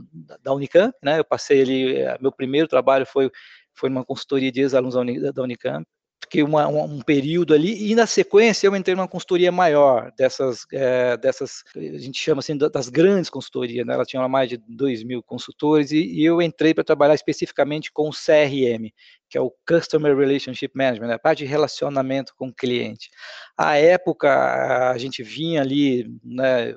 da 0.42 0.52
Unicamp, 0.52 0.94
né, 1.02 1.18
eu 1.18 1.24
passei 1.24 1.62
ali, 1.62 1.96
eh, 1.96 2.18
meu 2.20 2.32
primeiro 2.32 2.68
trabalho 2.68 3.06
foi, 3.06 3.30
foi 3.72 3.88
numa 3.88 4.04
consultoria 4.04 4.50
de 4.50 4.60
ex-alunos 4.60 4.94
da 5.34 5.42
Unicamp, 5.42 5.86
fiquei 6.24 6.42
uma, 6.42 6.66
um, 6.66 7.00
período 7.00 7.54
ali, 7.54 7.90
e 7.90 7.94
na 7.94 8.06
sequência 8.06 8.66
eu 8.66 8.74
entrei 8.74 8.96
numa 8.96 9.06
consultoria 9.06 9.52
maior, 9.52 10.10
dessas, 10.16 10.66
é, 10.72 11.16
dessas 11.16 11.62
a 11.76 11.98
gente 11.98 12.18
chama 12.18 12.40
assim, 12.40 12.56
das 12.56 12.88
grandes 12.88 13.30
consultorias, 13.30 13.86
né? 13.86 13.94
ela 13.94 14.04
tinha 14.04 14.26
mais 14.28 14.48
de 14.48 14.56
2 14.56 15.04
mil 15.04 15.22
consultores, 15.22 15.92
e, 15.92 16.02
e 16.02 16.24
eu 16.24 16.42
entrei 16.42 16.74
para 16.74 16.82
trabalhar 16.82 17.14
especificamente 17.14 17.92
com 17.92 18.08
o 18.08 18.12
CRM, 18.12 18.90
que 19.28 19.38
é 19.38 19.40
o 19.40 19.52
Customer 19.66 20.16
Relationship 20.16 20.72
Management, 20.74 21.08
né? 21.08 21.14
a 21.14 21.18
parte 21.18 21.38
de 21.38 21.46
relacionamento 21.46 22.34
com 22.36 22.48
o 22.48 22.54
cliente. 22.54 23.10
À 23.56 23.76
época, 23.76 24.90
a 24.90 24.98
gente 24.98 25.22
vinha 25.22 25.60
ali, 25.60 26.10
né, 26.24 26.74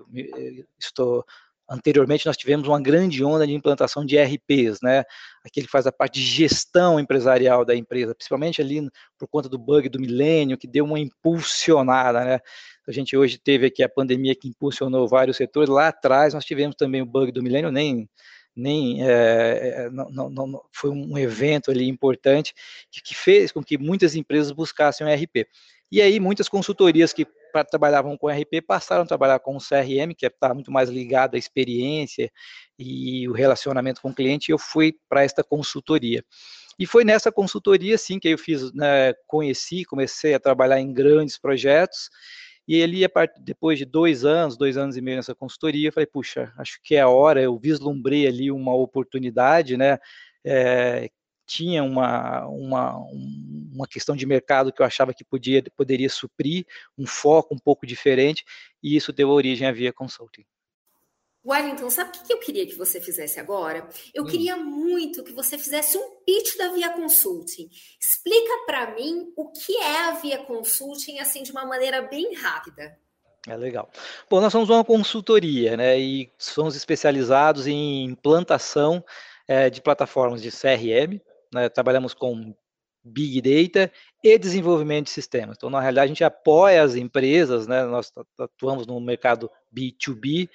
estou 0.79 1.25
Anteriormente, 1.69 2.25
nós 2.25 2.37
tivemos 2.37 2.66
uma 2.66 2.81
grande 2.81 3.21
onda 3.25 3.45
de 3.45 3.54
implantação 3.54 4.06
de 4.06 4.18
RPs, 4.18 4.80
né? 4.81 5.04
Aquele 5.47 5.66
que 5.66 5.71
faz 5.71 5.87
a 5.87 5.92
parte 5.92 6.19
de 6.19 6.25
gestão 6.25 6.99
empresarial 6.99 7.66
da 7.66 7.75
empresa, 7.75 8.13
principalmente 8.13 8.61
ali 8.61 8.87
por 9.18 9.27
conta 9.27 9.49
do 9.49 9.57
bug 9.57 9.89
do 9.89 9.99
milênio, 9.99 10.57
que 10.57 10.68
deu 10.68 10.85
uma 10.85 10.99
impulsionada, 10.99 12.23
né? 12.23 12.39
A 12.87 12.92
gente 12.92 13.18
hoje 13.18 13.37
teve 13.37 13.66
aqui 13.68 13.83
a 13.83 13.89
pandemia 13.89 14.35
que 14.35 14.47
impulsionou 14.47 15.07
vários 15.07 15.37
setores. 15.37 15.69
Lá 15.69 15.89
atrás, 15.89 16.33
nós 16.33 16.45
tivemos 16.45 16.75
também 16.75 17.01
o 17.01 17.06
bug 17.06 17.31
do 17.31 17.44
milênio, 17.44 17.71
nem 17.71 18.09
nem 18.57 19.07
é, 19.07 19.90
não, 19.92 20.09
não, 20.09 20.30
não, 20.30 20.61
foi 20.71 20.90
um 20.90 21.18
evento 21.18 21.69
ali 21.69 21.87
importante 21.87 22.54
que, 22.92 23.02
que, 23.02 23.16
fez 23.16 23.52
com 23.52 23.64
que 23.64 23.78
muitas 23.78 24.16
empresas 24.16 24.52
buscassem 24.52 25.06
o 25.06 25.14
RP. 25.14 25.47
E 25.92 26.02
aí 26.02 26.19
muitas 26.19 26.49
consultorias 26.49 27.14
que 27.14 27.26
trabalhavam 27.69 28.18
com 28.18 28.28
RP 28.28 28.61
passaram 28.66 29.04
a 29.04 29.07
trabalhar 29.07 29.40
com 29.40 29.56
o 29.56 29.59
CRM, 29.59 30.14
que 30.16 30.26
está 30.26 30.54
muito 30.54 30.71
mais 30.71 30.90
ligado 30.90 31.35
à 31.35 31.37
experiência 31.37 32.31
e 32.78 33.28
o 33.30 33.31
relacionamento 33.31 34.02
com 34.02 34.09
o 34.09 34.14
cliente, 34.14 34.49
e 34.49 34.54
eu 34.54 34.57
fui 34.57 34.94
para 35.07 35.23
esta 35.23 35.44
consultoria. 35.44 36.23
E 36.80 36.85
foi 36.85 37.04
nessa 37.04 37.31
consultoria, 37.31 37.97
sim, 37.97 38.19
que 38.19 38.28
eu 38.28 38.37
fiz, 38.37 38.71
né, 38.73 39.14
conheci, 39.26 39.83
comecei 39.85 40.33
a 40.33 40.40
trabalhar 40.40 40.80
em 40.80 40.94
grandes 40.94 41.37
projetos, 41.40 42.09
e 42.68 42.76
ele, 42.76 43.02
depois 43.40 43.80
de 43.80 43.86
dois 43.86 44.26
anos, 44.26 44.57
dois 44.57 44.76
anos 44.76 44.97
e 44.97 45.02
meio 45.02 45.18
nessa 45.18 45.33
consultoria, 45.33 45.88
eu 45.88 45.94
falei, 45.94 46.07
puxa, 46.07 46.54
acho 46.57 46.80
que 46.83 46.95
é 46.95 47.02
a 47.02 47.07
hora, 47.07 47.42
eu 47.42 47.57
vislumbrei 47.57 48.28
ali 48.28 48.52
uma 48.52 48.76
oportunidade, 48.76 49.78
né, 49.78 49.97
é, 50.44 51.09
tinha 51.45 51.81
uma, 51.83 52.45
uma, 52.47 52.97
uma 53.74 53.88
questão 53.88 54.16
de 54.16 54.26
mercado 54.26 54.71
que 54.74 54.81
eu 54.81 54.86
achava 54.86 55.14
que 55.14 55.24
podia, 55.24 55.64
poderia 55.76 56.09
suprir, 56.09 56.66
um 56.97 57.07
foco 57.07 57.56
um 57.56 57.59
pouco 57.59 57.88
diferente, 57.88 58.44
e 58.83 58.97
isso 58.97 59.14
deu 59.14 59.30
origem 59.30 59.66
à 59.66 59.71
Via 59.71 59.94
Consulting. 59.94 60.45
Wellington, 61.47 61.89
sabe 61.89 62.09
o 62.09 62.23
que 62.23 62.33
eu 62.33 62.39
queria 62.39 62.68
que 62.68 62.75
você 62.75 62.99
fizesse 62.99 63.39
agora? 63.39 63.87
Eu 64.13 64.23
hum. 64.23 64.27
queria 64.27 64.57
muito 64.57 65.23
que 65.23 65.31
você 65.31 65.57
fizesse 65.57 65.97
um 65.97 66.18
pitch 66.25 66.57
da 66.57 66.73
Via 66.73 66.89
Consulting. 66.89 67.69
Explica 67.99 68.66
para 68.66 68.94
mim 68.94 69.31
o 69.35 69.49
que 69.51 69.77
é 69.77 70.09
a 70.09 70.11
Via 70.11 70.39
Consulting, 70.39 71.19
assim, 71.19 71.44
de 71.44 71.51
uma 71.51 71.66
maneira 71.66 72.01
bem 72.01 72.33
rápida. 72.35 72.97
É 73.47 73.56
legal. 73.56 73.89
Bom, 74.30 74.42
nós 74.42 74.51
somos 74.51 74.69
uma 74.69 74.83
consultoria, 74.83 75.77
né, 75.77 75.97
e 75.97 76.30
somos 76.37 76.75
especializados 76.75 77.66
em 77.66 78.04
implantação 78.04 79.04
é, 79.47 79.69
de 79.69 79.81
plataformas 79.81 80.42
de 80.42 80.51
CRM, 80.51 81.21
né, 81.54 81.69
trabalhamos 81.69 82.13
com 82.13 82.54
Big 83.01 83.42
Data 83.42 83.89
e 84.21 84.37
desenvolvimento 84.37 85.06
de 85.06 85.11
sistemas. 85.11 85.56
Então, 85.56 85.69
na 85.69 85.80
realidade, 85.80 86.06
a 86.06 86.07
gente 86.09 86.23
apoia 86.25 86.83
as 86.83 86.95
empresas, 86.95 87.68
né, 87.68 87.85
nós 87.85 88.11
atuamos 88.37 88.85
no 88.85 88.99
mercado 88.99 89.49
B2B, 89.73 90.49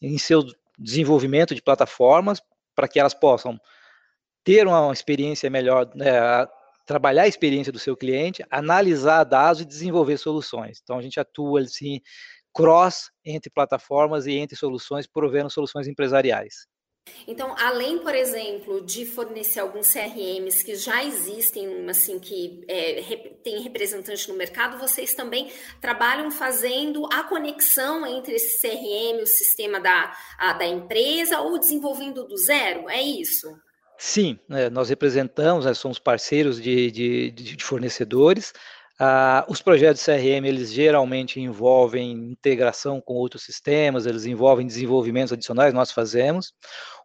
em 0.00 0.18
seu 0.18 0.44
desenvolvimento 0.78 1.54
de 1.54 1.62
plataformas 1.62 2.40
para 2.74 2.88
que 2.88 3.00
elas 3.00 3.14
possam 3.14 3.58
ter 4.44 4.66
uma 4.66 4.92
experiência 4.92 5.50
melhor, 5.50 5.90
né, 5.94 6.46
trabalhar 6.86 7.22
a 7.22 7.28
experiência 7.28 7.72
do 7.72 7.78
seu 7.78 7.96
cliente, 7.96 8.44
analisar 8.50 9.24
dados 9.24 9.60
e 9.60 9.64
desenvolver 9.64 10.18
soluções. 10.18 10.80
Então, 10.82 10.98
a 10.98 11.02
gente 11.02 11.18
atua 11.18 11.62
assim, 11.62 12.00
cross 12.54 13.10
entre 13.24 13.50
plataformas 13.50 14.26
e 14.26 14.32
entre 14.32 14.56
soluções, 14.56 15.06
provendo 15.06 15.50
soluções 15.50 15.88
empresariais. 15.88 16.66
Então, 17.26 17.54
além, 17.58 17.98
por 17.98 18.14
exemplo, 18.14 18.84
de 18.84 19.04
fornecer 19.04 19.60
alguns 19.60 19.92
CRMs 19.92 20.64
que 20.64 20.76
já 20.76 21.04
existem, 21.04 21.88
assim, 21.88 22.18
que 22.18 22.64
é, 22.68 23.02
tem 23.42 23.60
representante 23.62 24.28
no 24.28 24.36
mercado, 24.36 24.78
vocês 24.78 25.12
também 25.14 25.50
trabalham 25.80 26.30
fazendo 26.30 27.06
a 27.12 27.24
conexão 27.24 28.06
entre 28.06 28.34
esse 28.34 28.60
CRM, 28.60 29.22
o 29.22 29.26
sistema 29.26 29.80
da, 29.80 30.16
a, 30.38 30.52
da 30.52 30.66
empresa, 30.66 31.40
ou 31.40 31.58
desenvolvendo 31.58 32.26
do 32.26 32.36
zero? 32.36 32.88
É 32.88 33.02
isso? 33.02 33.48
Sim, 33.98 34.38
né, 34.48 34.68
nós 34.68 34.88
representamos, 34.88 35.64
né, 35.64 35.72
somos 35.74 35.98
parceiros 35.98 36.60
de, 36.60 36.90
de, 36.90 37.30
de 37.30 37.64
fornecedores, 37.64 38.52
ah, 38.98 39.44
os 39.48 39.60
projetos 39.60 40.02
CRM, 40.02 40.46
eles 40.46 40.72
geralmente 40.72 41.38
envolvem 41.38 42.12
integração 42.12 43.00
com 43.00 43.14
outros 43.14 43.42
sistemas, 43.42 44.06
eles 44.06 44.24
envolvem 44.24 44.66
desenvolvimentos 44.66 45.32
adicionais, 45.32 45.74
nós 45.74 45.92
fazemos. 45.92 46.54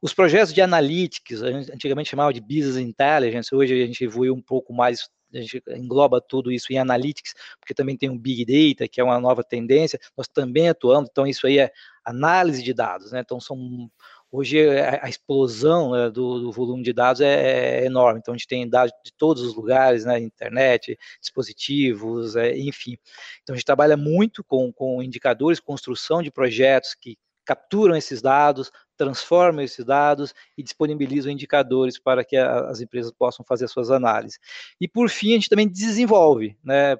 Os 0.01 0.13
projetos 0.13 0.53
de 0.53 0.61
analytics, 0.61 1.41
antigamente 1.41 2.09
chamava 2.09 2.33
de 2.33 2.39
business 2.39 2.77
intelligence, 2.77 3.53
hoje 3.53 3.83
a 3.83 3.85
gente 3.85 4.03
evoluiu 4.05 4.33
um 4.33 4.41
pouco 4.41 4.73
mais, 4.73 5.09
a 5.33 5.39
gente 5.39 5.61
engloba 5.69 6.21
tudo 6.21 6.49
isso 6.49 6.71
em 6.71 6.77
analytics, 6.77 7.33
porque 7.59 7.73
também 7.73 7.97
tem 7.97 8.09
um 8.09 8.17
big 8.17 8.45
data, 8.45 8.87
que 8.87 9.01
é 9.01 9.03
uma 9.03 9.19
nova 9.19 9.43
tendência, 9.43 9.99
nós 10.15 10.29
também 10.29 10.69
atuamos, 10.69 11.09
então 11.11 11.27
isso 11.27 11.45
aí 11.45 11.59
é 11.59 11.71
análise 12.05 12.63
de 12.63 12.73
dados, 12.73 13.11
né? 13.11 13.19
Então 13.19 13.39
são 13.39 13.89
Hoje 14.31 14.65
a, 14.79 15.09
explosão 15.09 15.91
né, 15.91 16.09
do, 16.09 16.39
do, 16.39 16.51
volume 16.53 16.83
de 16.83 16.93
dados 16.93 17.19
é, 17.19 17.81
é, 17.81 17.85
enorme, 17.85 18.19
então 18.19 18.33
a 18.33 18.37
gente 18.37 18.47
tem 18.47 18.67
dados 18.67 18.93
de 19.03 19.11
todos 19.11 19.43
os 19.43 19.53
lugares, 19.53 20.05
né, 20.05 20.17
internet, 20.19 20.97
dispositivos, 21.19 22.37
é, 22.37 22.57
enfim. 22.57 22.97
Então 23.43 23.53
a 23.53 23.57
gente 23.57 23.65
trabalha 23.65 23.97
muito 23.97 24.41
com, 24.41 24.71
com 24.71 25.03
indicadores, 25.03 25.59
construção 25.59 26.23
de 26.23 26.31
projetos 26.31 26.95
que 26.95 27.17
capturam 27.43 27.93
esses 27.95 28.21
dados, 28.21 28.71
transformam 28.95 29.65
esses 29.65 29.83
dados 29.83 30.33
e 30.57 30.63
disponibilizam 30.63 31.31
indicadores 31.31 31.99
para 31.99 32.23
que 32.23 32.37
a, 32.37 32.69
as 32.69 32.79
empresas 32.79 33.11
possam 33.11 33.43
fazer 33.43 33.67
suas 33.67 33.91
análises. 33.91 34.39
E 34.79 34.87
por 34.87 35.09
fim, 35.09 35.31
a 35.31 35.33
gente 35.33 35.49
também 35.49 35.67
desenvolve, 35.67 36.57
né, 36.63 36.95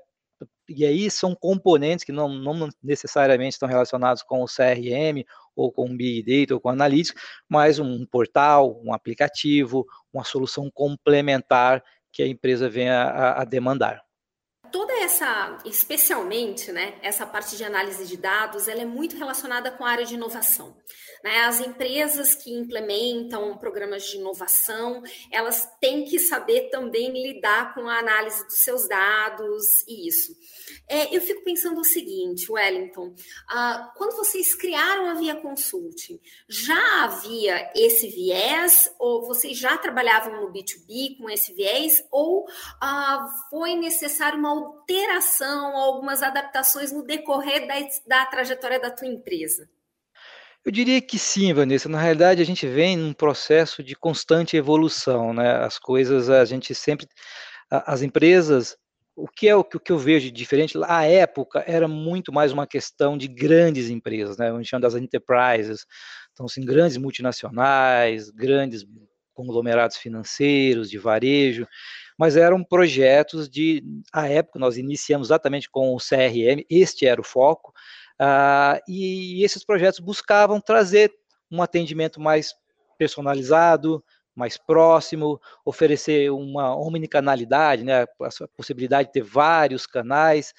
e 0.67 0.85
aí 0.85 1.11
são 1.11 1.35
componentes 1.35 2.05
que 2.05 2.11
não, 2.11 2.29
não 2.29 2.69
necessariamente 2.81 3.53
estão 3.53 3.67
relacionados 3.67 4.23
com 4.23 4.41
o 4.41 4.45
CRM 4.45 5.25
ou 5.55 5.71
com 5.71 5.95
Big 5.95 6.23
Data 6.23 6.53
ou 6.53 6.59
com 6.59 6.69
Analytics, 6.69 7.13
mas 7.47 7.79
um 7.79 8.05
portal, 8.05 8.81
um 8.83 8.93
aplicativo, 8.93 9.85
uma 10.13 10.23
solução 10.23 10.69
complementar 10.73 11.83
que 12.11 12.23
a 12.23 12.27
empresa 12.27 12.69
venha 12.69 13.03
a, 13.03 13.41
a 13.41 13.45
demandar 13.45 14.01
toda 14.71 14.93
essa, 14.93 15.57
especialmente, 15.65 16.71
né, 16.71 16.97
essa 17.01 17.25
parte 17.25 17.55
de 17.55 17.63
análise 17.63 18.05
de 18.05 18.17
dados, 18.17 18.67
ela 18.67 18.81
é 18.81 18.85
muito 18.85 19.17
relacionada 19.17 19.71
com 19.71 19.85
a 19.85 19.91
área 19.91 20.05
de 20.05 20.15
inovação. 20.15 20.75
Né? 21.23 21.43
As 21.43 21.59
empresas 21.59 22.35
que 22.35 22.51
implementam 22.51 23.57
programas 23.57 24.03
de 24.03 24.17
inovação, 24.17 25.03
elas 25.31 25.69
têm 25.79 26.05
que 26.05 26.19
saber 26.19 26.69
também 26.69 27.11
lidar 27.11 27.73
com 27.73 27.87
a 27.87 27.99
análise 27.99 28.45
dos 28.45 28.59
seus 28.59 28.87
dados 28.87 29.81
e 29.87 30.07
isso. 30.07 30.35
É, 30.87 31.15
eu 31.15 31.21
fico 31.21 31.43
pensando 31.43 31.79
o 31.79 31.85
seguinte, 31.85 32.51
Wellington, 32.51 33.13
ah, 33.49 33.91
quando 33.97 34.15
vocês 34.15 34.55
criaram 34.55 35.09
a 35.09 35.13
Via 35.13 35.35
Consulting, 35.35 36.19
já 36.47 37.03
havia 37.03 37.71
esse 37.75 38.07
viés 38.07 38.93
ou 38.99 39.25
vocês 39.25 39.57
já 39.57 39.77
trabalhavam 39.77 40.41
no 40.41 40.51
B2B 40.51 41.17
com 41.17 41.29
esse 41.29 41.53
viés 41.53 42.03
ou 42.11 42.45
ah, 42.81 43.27
foi 43.49 43.75
necessário 43.75 44.39
uma 44.39 44.51
alteração, 44.65 45.75
algumas 45.75 46.23
adaptações 46.23 46.91
no 46.91 47.03
decorrer 47.03 47.67
da, 47.67 47.75
da 48.07 48.25
trajetória 48.25 48.79
da 48.79 48.91
tua 48.91 49.07
empresa? 49.07 49.69
Eu 50.63 50.71
diria 50.71 51.01
que 51.01 51.17
sim, 51.17 51.53
Vanessa. 51.53 51.89
Na 51.89 51.99
realidade, 51.99 52.41
a 52.41 52.45
gente 52.45 52.67
vem 52.67 52.95
num 52.95 53.13
processo 53.13 53.81
de 53.83 53.95
constante 53.95 54.55
evolução, 54.55 55.33
né? 55.33 55.55
As 55.63 55.79
coisas, 55.79 56.29
a 56.29 56.45
gente 56.45 56.75
sempre, 56.75 57.07
as 57.69 58.03
empresas, 58.03 58.77
o 59.15 59.27
que 59.27 59.47
é 59.47 59.55
o 59.55 59.63
que 59.63 59.91
eu 59.91 59.97
vejo 59.97 60.25
de 60.25 60.31
diferente? 60.31 60.77
À 60.85 61.05
época 61.05 61.63
era 61.65 61.87
muito 61.87 62.31
mais 62.31 62.51
uma 62.51 62.67
questão 62.67 63.17
de 63.17 63.27
grandes 63.27 63.89
empresas, 63.89 64.37
né? 64.37 64.51
A 64.51 64.55
gente 64.55 64.69
chama 64.69 64.81
das 64.81 64.95
enterprises, 64.95 65.85
então 66.31 66.45
assim, 66.45 66.61
grandes 66.61 66.97
multinacionais, 66.97 68.29
grandes 68.29 68.85
conglomerados 69.33 69.97
financeiros, 69.97 70.89
de 70.89 70.99
varejo, 70.99 71.67
mas 72.21 72.37
eram 72.37 72.63
projetos 72.63 73.49
de, 73.49 73.83
à 74.13 74.27
época 74.27 74.59
nós 74.59 74.77
iniciamos 74.77 75.29
exatamente 75.29 75.67
com 75.67 75.95
o 75.95 75.97
CRM, 75.97 76.63
este 76.69 77.07
era 77.07 77.19
o 77.19 77.23
foco, 77.23 77.73
Uh, 78.21 78.77
e, 78.87 79.39
e 79.39 79.43
esses 79.43 79.65
projetos 79.65 79.99
buscavam 79.99 80.61
trazer 80.61 81.11
um 81.49 81.59
atendimento 81.59 82.21
mais 82.21 82.53
personalizado, 82.95 84.03
mais 84.35 84.59
próximo, 84.59 85.41
oferecer 85.65 86.31
uma 86.31 86.75
omnicanalidade, 86.75 87.83
né, 87.83 88.03
a 88.03 88.47
possibilidade 88.55 89.07
de 89.07 89.13
ter 89.13 89.23
vários 89.23 89.87
canais. 89.87 90.53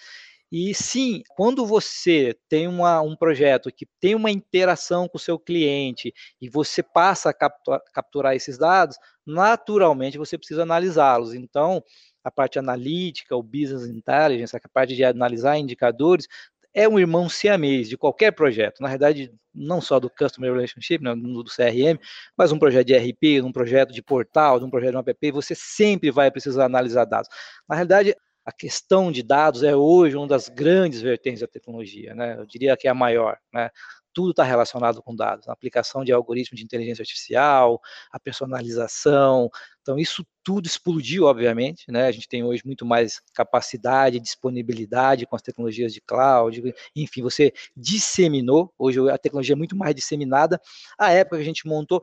E 0.50 0.75
sim, 0.75 1.23
quando 1.37 1.64
você 1.64 2.37
tem 2.49 2.66
uma, 2.66 3.00
um 3.00 3.14
projeto 3.14 3.71
que 3.71 3.87
tem 4.00 4.16
uma 4.16 4.33
interação 4.33 5.07
com 5.07 5.16
o 5.16 5.21
seu 5.21 5.38
cliente 5.38 6.12
e 6.40 6.49
você 6.49 6.83
passa 6.83 7.31
a 7.31 7.33
capturar, 7.33 7.81
capturar 7.92 8.35
esses 8.35 8.59
dados, 8.59 8.99
naturalmente 9.26 10.19
você 10.19 10.37
precisa 10.38 10.62
analisá-los. 10.62 11.35
Então, 11.35 11.83
a 12.25 12.31
parte 12.31 12.59
analítica, 12.59 13.37
o 13.37 13.43
business 13.43 13.87
intelligence, 13.87 14.57
a 14.57 14.61
parte 14.73 14.95
de 14.95 15.05
analisar 15.05 15.59
indicadores, 15.59 16.26
é 16.75 16.88
um 16.88 16.99
irmão 16.99 17.29
siamês 17.29 17.88
de 17.88 17.97
qualquer 17.99 18.33
projeto. 18.33 18.81
Na 18.81 18.88
verdade, 18.88 19.33
não 19.55 19.81
só 19.81 20.00
do 20.00 20.09
Customer 20.09 20.52
Relationship, 20.52 21.02
né, 21.02 21.14
do 21.14 21.45
CRM, 21.45 21.99
mas 22.37 22.52
um 22.52 22.59
projeto 22.59 22.87
de 22.87 22.97
RP, 22.97 23.43
um 23.45 23.52
projeto 23.52 23.93
de 23.93 24.02
portal, 24.02 24.59
um 24.62 24.71
projeto 24.71 24.93
de 24.93 24.97
um 24.97 25.00
app, 25.00 25.31
você 25.33 25.55
sempre 25.55 26.11
vai 26.11 26.31
precisar 26.31 26.64
analisar 26.64 27.05
dados. 27.05 27.29
Na 27.69 27.75
realidade, 27.75 28.17
a 28.45 28.52
questão 28.52 29.12
de 29.12 29.23
dados 29.23 29.62
é 29.62 29.76
hoje 29.76 30.17
uma 30.17 30.26
das 30.26 30.49
grandes 30.49 31.00
vertentes 31.00 31.41
da 31.41 31.47
tecnologia, 31.47 32.14
né? 32.14 32.37
Eu 32.38 32.47
diria 32.47 32.76
que 32.76 32.88
é 32.88 32.91
a 32.91 32.95
maior, 32.95 33.38
né? 33.52 33.71
Tudo 34.12 34.31
está 34.31 34.45
relacionado 34.45 35.02
com 35.02 35.14
dados, 35.14 35.49
a 35.49 35.52
aplicação 35.52 36.04
de 36.04 36.12
algoritmos 36.12 36.59
de 36.59 36.64
inteligência 36.64 37.02
artificial, 37.02 37.81
a 38.11 38.21
personalização. 38.21 39.50
Então, 39.81 39.99
isso 39.99 40.25
tudo 40.45 40.66
explodiu, 40.66 41.25
obviamente, 41.25 41.90
né? 41.90 42.07
A 42.07 42.12
gente 42.12 42.28
tem 42.28 42.45
hoje 42.45 42.62
muito 42.64 42.85
mais 42.87 43.21
capacidade, 43.35 44.21
disponibilidade 44.21 45.26
com 45.26 45.35
as 45.35 45.42
tecnologias 45.42 45.92
de 45.92 46.00
cloud, 46.00 46.75
enfim, 46.95 47.23
você 47.23 47.52
disseminou, 47.76 48.73
hoje 48.78 48.99
a 49.11 49.19
tecnologia 49.19 49.54
é 49.54 49.57
muito 49.57 49.76
mais 49.76 49.95
disseminada. 49.95 50.61
A 50.99 51.11
época 51.12 51.37
que 51.37 51.42
a 51.42 51.47
gente 51.47 51.66
montou, 51.66 52.02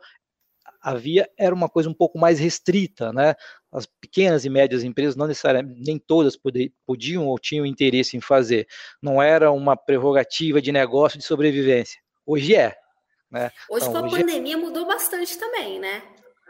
havia 0.82 1.30
era 1.38 1.54
uma 1.54 1.70
coisa 1.70 1.90
um 1.90 1.94
pouco 1.94 2.18
mais 2.18 2.40
restrita, 2.40 3.12
né? 3.12 3.36
As 3.72 3.86
pequenas 3.86 4.46
e 4.46 4.50
médias 4.50 4.84
empresas 4.84 5.16
não 5.16 5.28
necessariamente 5.28 5.82
nem 5.86 6.00
todas 6.00 6.38
podiam 6.86 7.28
ou 7.28 7.38
tinham 7.38 7.66
interesse 7.66 8.18
em 8.18 8.22
fazer. 8.22 8.68
Não 9.02 9.22
era 9.22 9.52
uma 9.52 9.76
prerrogativa 9.76 10.62
de 10.62 10.72
negócio 10.72 11.20
de 11.20 11.26
sobrevivência. 11.26 12.00
Hoje 12.26 12.56
é. 12.56 12.76
Né? 13.30 13.52
Hoje 13.70 13.88
então, 13.88 14.02
com 14.02 14.08
a 14.08 14.12
hoje 14.12 14.16
é 14.16 14.26
pandemia 14.26 14.56
é... 14.56 14.58
mudou 14.58 14.88
bastante 14.88 15.38
também, 15.38 15.80
né? 15.80 16.02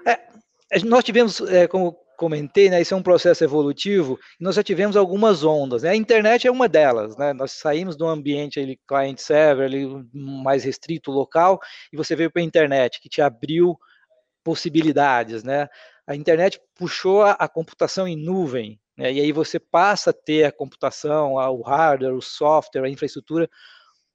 É, 0.05 0.79
nós 0.86 1.03
tivemos, 1.03 1.41
é, 1.41 1.67
como 1.67 1.98
comentei, 2.19 2.69
né, 2.69 2.81
isso 2.81 2.93
é 2.93 2.98
um 2.98 3.01
processo 3.01 3.45
evolutivo, 3.45 4.19
nós 4.38 4.55
já 4.55 4.62
tivemos 4.62 4.98
algumas 4.98 5.45
ondas. 5.45 5.83
Né? 5.83 5.91
A 5.91 5.95
internet 5.95 6.45
é 6.45 6.51
uma 6.51 6.67
delas. 6.67 7.15
Né? 7.15 7.31
Nós 7.31 7.53
saímos 7.53 8.00
um 8.00 8.09
ambiente 8.09 8.59
ali, 8.59 8.77
client-server, 8.86 9.69
mais 10.13 10.65
restrito, 10.65 11.12
local, 11.12 11.59
e 11.93 11.98
você 11.98 12.17
veio 12.17 12.29
para 12.29 12.41
a 12.41 12.45
internet, 12.45 13.00
que 13.01 13.07
te 13.07 13.21
abriu 13.21 13.77
possibilidades, 14.43 15.43
né? 15.43 15.67
A 16.08 16.15
internet 16.15 16.60
puxou 16.75 17.24
a, 17.24 17.48
computação 17.48 18.08
em 18.08 18.15
nuvem, 18.15 18.79
né? 18.98 19.13
e 19.13 19.22
aí 19.22 19.31
você 19.31 19.60
passa 19.60 20.10
a 20.10 20.13
ter 20.13 20.46
a 20.46 20.51
computação, 20.51 21.34
o 21.34 21.62
hardware, 21.62 22.15
o 22.15 22.22
software, 22.22 22.84
a 22.84 22.89
infraestrutura 22.89 23.48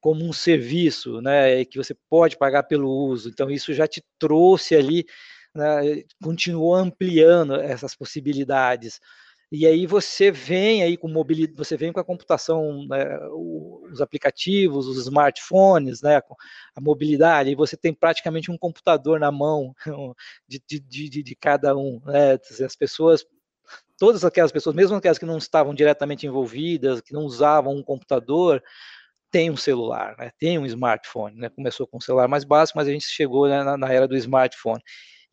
como 0.01 0.23
um 0.23 0.33
serviço, 0.33 1.21
né? 1.21 1.65
Que 1.65 1.77
você 1.77 1.95
pode 2.09 2.37
pagar 2.37 2.63
pelo 2.63 2.89
uso. 2.89 3.29
Então 3.29 3.49
isso 3.49 3.73
já 3.73 3.87
te 3.87 4.03
trouxe 4.19 4.75
ali, 4.75 5.05
né? 5.55 6.03
continuou 6.21 6.75
ampliando 6.75 7.55
essas 7.55 7.95
possibilidades. 7.95 8.99
E 9.51 9.65
aí 9.67 9.85
você 9.85 10.31
vem 10.31 10.83
aí 10.83 10.97
com 10.97 11.07
mobilidade, 11.07 11.57
você 11.57 11.77
vem 11.77 11.93
com 11.93 11.99
a 11.99 12.03
computação, 12.03 12.85
né, 12.87 13.19
os 13.31 14.01
aplicativos, 14.01 14.87
os 14.87 14.97
smartphones, 14.97 16.01
né, 16.01 16.21
a 16.75 16.81
mobilidade, 16.81 17.51
e 17.51 17.55
você 17.55 17.77
tem 17.77 17.93
praticamente 17.93 18.51
um 18.51 18.57
computador 18.57 19.19
na 19.19 19.31
mão 19.31 19.73
de, 20.47 20.61
de, 20.67 21.09
de, 21.09 21.23
de 21.23 21.35
cada 21.35 21.75
um. 21.75 22.01
Né? 22.05 22.39
As 22.65 22.75
pessoas 22.75 23.25
todas 23.97 24.25
aquelas 24.25 24.51
pessoas, 24.51 24.75
mesmo 24.75 24.97
aquelas 24.97 25.17
que 25.17 25.25
não 25.25 25.37
estavam 25.37 25.73
diretamente 25.73 26.27
envolvidas, 26.27 27.01
que 27.01 27.13
não 27.13 27.21
usavam 27.23 27.75
um 27.75 27.83
computador, 27.83 28.61
tem 29.31 29.49
um 29.49 29.57
celular, 29.57 30.15
né? 30.17 30.31
tem 30.39 30.57
um 30.57 30.65
smartphone. 30.65 31.35
Né? 31.37 31.49
Começou 31.49 31.87
com 31.87 31.97
um 31.97 32.01
celular 32.01 32.27
mais 32.27 32.43
básico, 32.43 32.77
mas 32.77 32.87
a 32.87 32.91
gente 32.91 33.05
chegou 33.05 33.47
né, 33.47 33.63
na, 33.63 33.77
na, 33.77 33.91
era 33.91 34.07
do 34.07 34.15
smartphone. 34.15 34.81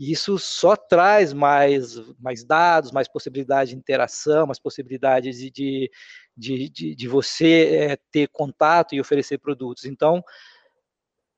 E 0.03 0.11
isso 0.11 0.37
só 0.37 0.75
traz 0.75 1.33
mais, 1.33 1.95
mais 2.19 2.43
dados, 2.43 2.91
mais 2.91 3.07
possibilidade 3.07 3.71
de 3.71 3.77
interação, 3.77 4.49
mais 4.49 4.59
possibilidades 4.59 5.39
de, 5.39 5.49
de, 5.49 5.91
de, 6.37 6.69
de, 6.69 6.95
de 6.97 7.09
você 7.09 7.69
é, 7.73 7.99
ter 8.11 8.27
contato 8.27 8.97
e 8.97 9.01
oferecer 9.01 9.39
produtos. 9.39 9.85
Então, 9.85 10.21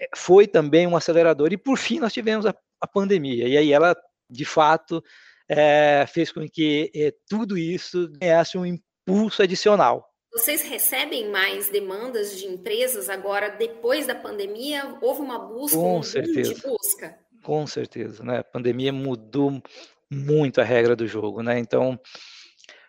é, 0.01 0.09
foi 0.17 0.47
também 0.47 0.87
um 0.87 0.97
acelerador. 0.97 1.53
E 1.53 1.59
por 1.59 1.77
fim, 1.77 1.99
nós 2.01 2.15
tivemos 2.15 2.47
a, 2.47 2.55
a 2.81 2.87
pandemia. 2.87 3.47
E 3.47 3.59
aí 3.59 3.71
ela, 3.71 3.95
de 4.31 4.47
fato, 4.47 5.05
é, 5.47 6.07
fez 6.09 6.33
com 6.33 6.49
que 6.49 6.91
é, 6.97 7.13
tudo 7.29 7.59
isso 7.59 8.09
ganhasse 8.19 8.57
um 8.57 8.65
impulso 8.65 9.43
adicional. 9.43 10.11
Vocês 10.33 10.63
recebem 10.63 11.29
mais 11.29 11.69
demandas 11.69 12.39
de 12.39 12.47
empresas 12.47 13.11
agora, 13.11 13.51
depois 13.51 14.07
da 14.07 14.15
pandemia? 14.15 14.99
Houve 15.03 15.21
uma 15.21 15.39
busca, 15.39 15.77
com 15.77 15.99
um 15.99 16.03
certeza. 16.03 16.55
de 16.55 16.63
busca? 16.63 17.24
Com 17.45 17.67
certeza, 17.67 18.25
né? 18.25 18.39
A 18.39 18.45
pandemia 18.45 18.93
mudou 18.93 19.63
muito 20.11 20.61
a 20.61 20.65
regra 20.65 20.97
do 20.97 21.07
jogo, 21.07 21.43
né? 21.43 21.59
Então, 21.59 22.01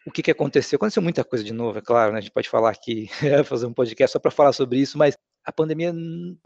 o 0.08 0.12
que, 0.12 0.24
que 0.24 0.32
aconteceu? 0.32 0.78
Aconteceu 0.78 1.04
muita 1.04 1.26
coisa 1.26 1.44
de 1.44 1.52
novo, 1.52 1.78
é 1.78 1.82
claro, 1.82 2.14
né? 2.14 2.20
A 2.20 2.22
gente 2.22 2.32
pode 2.32 2.50
falar 2.50 2.70
aqui, 2.70 3.10
fazer 3.46 3.66
um 3.66 3.74
podcast 3.74 4.14
só 4.14 4.20
para 4.20 4.32
falar 4.32 4.54
sobre 4.54 4.80
isso, 4.80 4.98
mas 4.98 5.18
a 5.44 5.52
pandemia, 5.52 5.94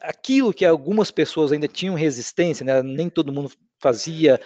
aquilo 0.01 0.51
que 0.51 0.65
algumas 0.65 1.11
pessoas 1.11 1.51
ainda 1.51 1.67
tinham 1.67 1.93
resistência, 1.93 2.65
né? 2.65 2.81
Nem 2.81 3.09
todo 3.09 3.31
mundo 3.31 3.51
fazia 3.79 4.39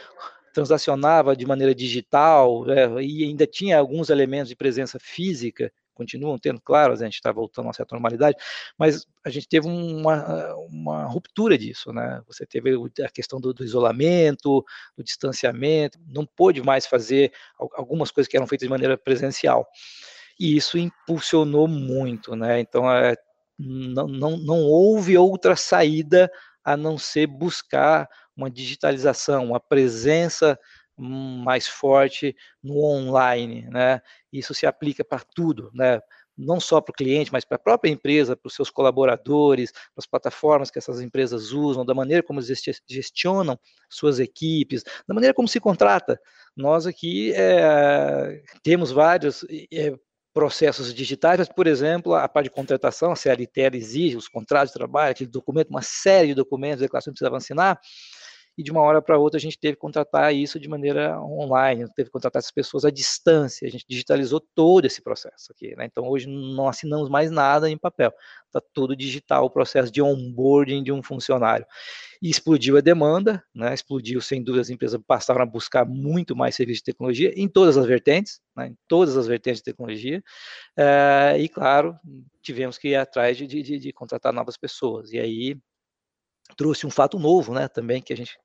transacionava 0.53 1.35
de 1.35 1.47
maneira 1.47 1.73
digital 1.73 2.69
é, 2.69 3.01
e 3.01 3.23
ainda 3.23 3.47
tinha 3.47 3.79
alguns 3.79 4.09
elementos 4.11 4.49
de 4.49 4.55
presença 4.55 4.99
física, 4.99 5.71
continuam 5.93 6.37
tendo, 6.37 6.59
claro, 6.61 6.93
a 6.93 6.95
gente 6.95 7.15
está 7.15 7.31
voltando 7.31 7.65
a 7.65 7.67
uma 7.67 7.73
certa 7.73 7.95
normalidade, 7.95 8.37
mas 8.77 9.05
a 9.25 9.29
gente 9.29 9.47
teve 9.47 9.67
uma, 9.67 10.53
uma 10.69 11.05
ruptura 11.05 11.57
disso, 11.57 11.93
né? 11.93 12.21
Você 12.27 12.45
teve 12.45 12.71
a 13.03 13.09
questão 13.09 13.39
do, 13.39 13.53
do, 13.53 13.63
isolamento, 13.63 14.63
do 14.97 15.03
distanciamento, 15.03 15.99
não 16.07 16.25
pôde 16.25 16.61
mais 16.61 16.85
fazer 16.85 17.31
algumas 17.57 18.11
coisas 18.11 18.29
que 18.29 18.35
eram 18.35 18.47
feitas 18.47 18.67
de 18.67 18.71
maneira 18.71 18.97
presencial. 18.97 19.67
E 20.39 20.55
isso 20.55 20.77
impulsionou 20.77 21.67
muito, 21.67 22.35
né? 22.35 22.59
Então, 22.59 22.91
é, 22.91 23.15
não, 23.57 24.07
não, 24.07 24.37
não 24.37 24.61
houve 24.63 25.17
outra 25.17 25.55
saída 25.55 26.31
a 26.63 26.75
não 26.75 26.97
ser 26.97 27.27
buscar 27.27 28.09
uma 28.35 28.49
digitalização, 28.49 29.45
uma 29.45 29.59
presença 29.59 30.57
mais 30.97 31.67
forte 31.67 32.35
no 32.61 32.83
online, 32.83 33.67
né? 33.69 34.01
Isso 34.31 34.53
se 34.53 34.65
aplica 34.65 35.03
para 35.03 35.23
tudo, 35.35 35.71
né? 35.73 35.99
Não 36.35 36.59
só 36.59 36.81
para 36.81 36.91
o 36.91 36.95
cliente, 36.95 37.31
mas 37.31 37.45
para 37.45 37.57
a 37.57 37.59
própria 37.59 37.91
empresa, 37.91 38.35
para 38.35 38.47
os 38.47 38.55
seus 38.55 38.69
colaboradores, 38.71 39.71
para 39.71 39.81
as 39.97 40.07
plataformas 40.07 40.71
que 40.71 40.79
essas 40.79 40.99
empresas 40.99 41.51
usam, 41.51 41.85
da 41.85 41.93
maneira 41.93 42.23
como 42.23 42.41
gestionam 42.89 43.59
suas 43.89 44.19
equipes, 44.19 44.83
da 45.07 45.13
maneira 45.13 45.33
como 45.33 45.47
se 45.47 45.59
contrata. 45.59 46.19
Nós 46.55 46.87
aqui 46.87 47.31
é, 47.35 48.41
temos 48.63 48.91
vários 48.91 49.45
é, 49.71 49.95
processos 50.33 50.93
digitais, 50.93 51.37
mas, 51.37 51.49
por 51.49 51.67
exemplo, 51.67 52.15
a 52.15 52.27
parte 52.27 52.45
de 52.45 52.55
contratação, 52.55 53.11
a 53.11 53.15
CLT 53.15 53.69
exige 53.73 54.17
os 54.17 54.27
contratos 54.27 54.69
de 54.69 54.79
trabalho, 54.79 55.11
aquele 55.11 55.29
documento, 55.29 55.69
uma 55.69 55.83
série 55.83 56.29
de 56.29 56.33
documentos, 56.33 56.81
declarações 56.81 57.13
que 57.13 57.19
precisava 57.19 57.37
assinar, 57.37 57.79
e 58.57 58.63
de 58.63 58.71
uma 58.71 58.81
hora 58.81 59.01
para 59.01 59.17
outra 59.17 59.37
a 59.37 59.41
gente 59.41 59.57
teve 59.57 59.75
que 59.75 59.81
contratar 59.81 60.33
isso 60.33 60.59
de 60.59 60.69
maneira 60.69 61.19
online, 61.19 61.87
teve 61.95 62.09
que 62.09 62.11
contratar 62.13 62.39
essas 62.39 62.51
pessoas 62.51 62.85
à 62.85 62.91
distância, 62.91 63.67
a 63.67 63.71
gente 63.71 63.85
digitalizou 63.87 64.39
todo 64.39 64.85
esse 64.85 65.01
processo 65.01 65.51
aqui, 65.51 65.75
né? 65.75 65.85
Então 65.85 66.07
hoje 66.07 66.27
não 66.27 66.67
assinamos 66.67 67.09
mais 67.09 67.31
nada 67.31 67.69
em 67.69 67.77
papel, 67.77 68.13
está 68.47 68.61
tudo 68.73 68.95
digital 68.95 69.45
o 69.45 69.49
processo 69.49 69.91
de 69.91 70.01
onboarding 70.01 70.83
de 70.83 70.91
um 70.91 71.01
funcionário. 71.01 71.65
E 72.21 72.29
explodiu 72.29 72.77
a 72.77 72.81
demanda, 72.81 73.43
né? 73.53 73.73
Explodiu, 73.73 74.21
sem 74.21 74.41
dúvida, 74.41 74.61
as 74.61 74.69
empresas 74.69 74.99
passaram 75.05 75.41
a 75.41 75.45
buscar 75.45 75.85
muito 75.85 76.35
mais 76.35 76.55
serviços 76.55 76.79
de 76.79 76.85
tecnologia 76.85 77.33
em 77.35 77.47
todas 77.47 77.77
as 77.77 77.85
vertentes, 77.85 78.39
né? 78.55 78.67
em 78.67 78.77
todas 78.87 79.17
as 79.17 79.27
vertentes 79.27 79.59
de 79.59 79.65
tecnologia, 79.65 80.23
é, 80.77 81.35
e 81.39 81.49
claro, 81.49 81.95
tivemos 82.41 82.77
que 82.77 82.89
ir 82.89 82.95
atrás 82.95 83.35
de, 83.37 83.47
de, 83.47 83.79
de 83.79 83.93
contratar 83.93 84.31
novas 84.31 84.57
pessoas, 84.57 85.11
e 85.11 85.19
aí 85.19 85.57
trouxe 86.57 86.85
um 86.85 86.91
fato 86.91 87.17
novo, 87.19 87.53
né, 87.53 87.67
também, 87.67 88.01
que 88.01 88.13
a 88.13 88.17
gente 88.17 88.37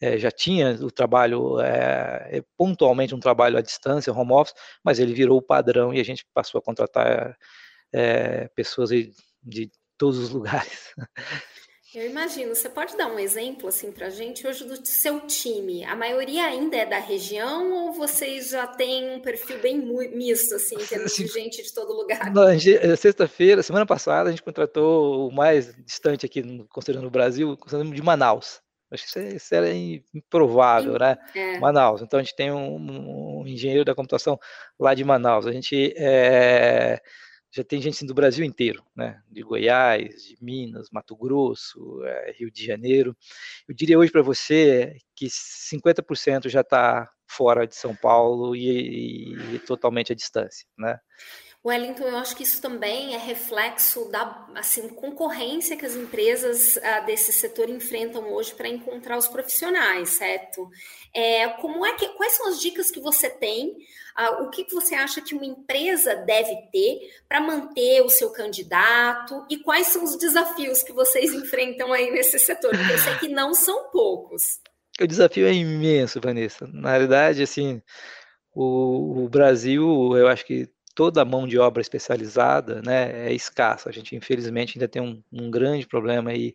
é, 0.00 0.18
já 0.18 0.30
tinha 0.30 0.72
o 0.82 0.90
trabalho, 0.90 1.60
é, 1.60 2.42
pontualmente 2.56 3.14
um 3.14 3.20
trabalho 3.20 3.56
à 3.56 3.60
distância, 3.60 4.12
home 4.12 4.32
office, 4.32 4.54
mas 4.84 4.98
ele 4.98 5.14
virou 5.14 5.38
o 5.38 5.42
padrão 5.42 5.94
e 5.94 6.00
a 6.00 6.04
gente 6.04 6.26
passou 6.34 6.58
a 6.58 6.62
contratar 6.62 7.36
é, 7.92 8.48
pessoas 8.48 8.90
de, 8.90 9.12
de 9.42 9.70
todos 9.96 10.18
os 10.18 10.30
lugares. 10.34 10.92
Eu 11.94 12.10
imagino. 12.10 12.54
Você 12.54 12.68
pode 12.68 12.96
dar 12.96 13.06
um 13.06 13.18
exemplo 13.18 13.68
assim 13.68 13.92
para 13.92 14.08
a 14.08 14.10
gente 14.10 14.46
hoje 14.46 14.64
do 14.64 14.84
seu 14.84 15.20
time? 15.20 15.84
A 15.84 15.94
maioria 15.94 16.44
ainda 16.44 16.76
é 16.76 16.84
da 16.84 16.98
região 16.98 17.72
ou 17.72 17.92
vocês 17.92 18.50
já 18.50 18.66
têm 18.66 19.14
um 19.14 19.20
perfil 19.20 19.60
bem 19.60 19.78
misto 19.78 20.56
assim, 20.56 20.74
em 20.74 20.86
termos 20.86 21.14
de 21.14 21.26
gente 21.28 21.62
de 21.62 21.72
todo 21.72 21.92
lugar? 21.92 22.32
Eh, 22.36 22.96
sexta-feira, 22.96 23.62
semana 23.62 23.86
passada, 23.86 24.28
a 24.28 24.32
gente 24.32 24.42
contratou 24.42 25.28
o 25.28 25.32
mais 25.32 25.72
distante 25.84 26.26
aqui, 26.26 26.42
considerando 26.68 27.06
o 27.06 27.10
Brasil, 27.10 27.56
considerando 27.56 27.94
de 27.94 28.02
Manaus. 28.02 28.60
Acho 28.90 29.12
que 29.12 29.20
isso, 29.20 29.54
era 29.54 29.72
improvável, 29.72 30.98
né? 30.98 31.16
É. 31.34 31.58
Manaus. 31.58 32.02
Então 32.02 32.18
a 32.18 32.22
gente 32.22 32.34
tem 32.34 32.50
um, 32.52 33.40
um, 33.40 33.46
engenheiro 33.46 33.84
da 33.84 33.94
computação 33.94 34.38
lá 34.78 34.94
de 34.94 35.04
Manaus. 35.04 35.46
A 35.46 35.52
gente 35.52 35.94
é, 35.96 37.00
já 37.54 37.62
tem 37.62 37.80
gente 37.80 38.04
do 38.04 38.12
Brasil 38.12 38.44
inteiro, 38.44 38.84
né? 38.96 39.22
De 39.30 39.40
Goiás, 39.40 40.24
de 40.24 40.36
Minas, 40.40 40.88
Mato 40.90 41.14
Grosso, 41.14 42.02
é, 42.04 42.32
Rio 42.36 42.50
de 42.50 42.66
Janeiro. 42.66 43.16
Eu 43.68 43.74
diria 43.74 43.96
hoje 43.96 44.10
para 44.10 44.22
você 44.22 44.96
que 45.14 45.26
50% 45.26 46.48
já 46.48 46.62
está 46.62 47.08
fora 47.28 47.64
de 47.64 47.76
São 47.76 47.94
Paulo 47.94 48.56
e, 48.56 49.34
e 49.54 49.58
totalmente 49.60 50.12
à 50.12 50.16
distância, 50.16 50.66
né? 50.76 50.98
Wellington, 51.64 52.04
eu 52.04 52.16
acho 52.18 52.36
que 52.36 52.42
isso 52.42 52.60
também 52.60 53.14
é 53.14 53.18
reflexo 53.18 54.10
da 54.10 54.46
assim, 54.54 54.86
concorrência 54.88 55.78
que 55.78 55.86
as 55.86 55.96
empresas 55.96 56.76
uh, 56.76 57.06
desse 57.06 57.32
setor 57.32 57.70
enfrentam 57.70 58.34
hoje 58.34 58.54
para 58.54 58.68
encontrar 58.68 59.16
os 59.16 59.26
profissionais, 59.26 60.10
certo? 60.10 60.68
É, 61.14 61.48
como 61.48 61.86
é 61.86 61.94
que, 61.94 62.06
quais 62.10 62.34
são 62.34 62.48
as 62.48 62.60
dicas 62.60 62.90
que 62.90 63.00
você 63.00 63.30
tem? 63.30 63.70
Uh, 64.16 64.44
o 64.44 64.50
que, 64.50 64.66
você 64.74 64.94
acha 64.94 65.22
que 65.22 65.34
uma 65.34 65.46
empresa 65.46 66.14
deve 66.16 66.54
ter 66.70 67.10
para 67.26 67.40
manter 67.40 68.02
o 68.02 68.10
seu 68.10 68.30
candidato? 68.30 69.46
E 69.48 69.56
quais 69.56 69.86
são 69.86 70.04
os 70.04 70.18
desafios 70.18 70.82
que 70.82 70.92
vocês 70.92 71.32
enfrentam 71.32 71.94
aí 71.94 72.10
nesse 72.10 72.38
setor? 72.38 72.76
Porque 72.76 72.92
eu 72.92 72.98
sei 72.98 73.14
que 73.16 73.28
não 73.28 73.54
são 73.54 73.90
poucos. 73.90 74.60
O 75.00 75.06
desafio 75.06 75.46
é 75.46 75.54
imenso, 75.54 76.20
Vanessa. 76.20 76.68
Na 76.70 76.90
realidade, 76.90 77.42
assim, 77.42 77.82
o, 78.54 79.24
o 79.24 79.28
Brasil, 79.30 80.14
eu 80.16 80.28
acho 80.28 80.44
que 80.44 80.68
toda 80.94 81.22
a 81.22 81.24
mão 81.24 81.46
de 81.46 81.58
obra 81.58 81.80
especializada 81.80 82.80
né, 82.82 83.28
é 83.28 83.32
escassa. 83.32 83.88
A 83.88 83.92
gente, 83.92 84.14
infelizmente, 84.14 84.78
ainda 84.78 84.88
tem 84.88 85.02
um, 85.02 85.22
um 85.32 85.50
grande 85.50 85.86
problema 85.86 86.30
aí 86.30 86.54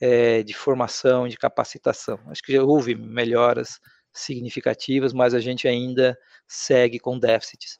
é, 0.00 0.42
de 0.42 0.54
formação, 0.54 1.28
de 1.28 1.36
capacitação. 1.36 2.18
Acho 2.26 2.42
que 2.42 2.52
já 2.52 2.62
houve 2.62 2.94
melhoras 2.94 3.78
significativas, 4.12 5.12
mas 5.12 5.34
a 5.34 5.40
gente 5.40 5.68
ainda 5.68 6.18
segue 6.48 6.98
com 6.98 7.18
déficits. 7.18 7.78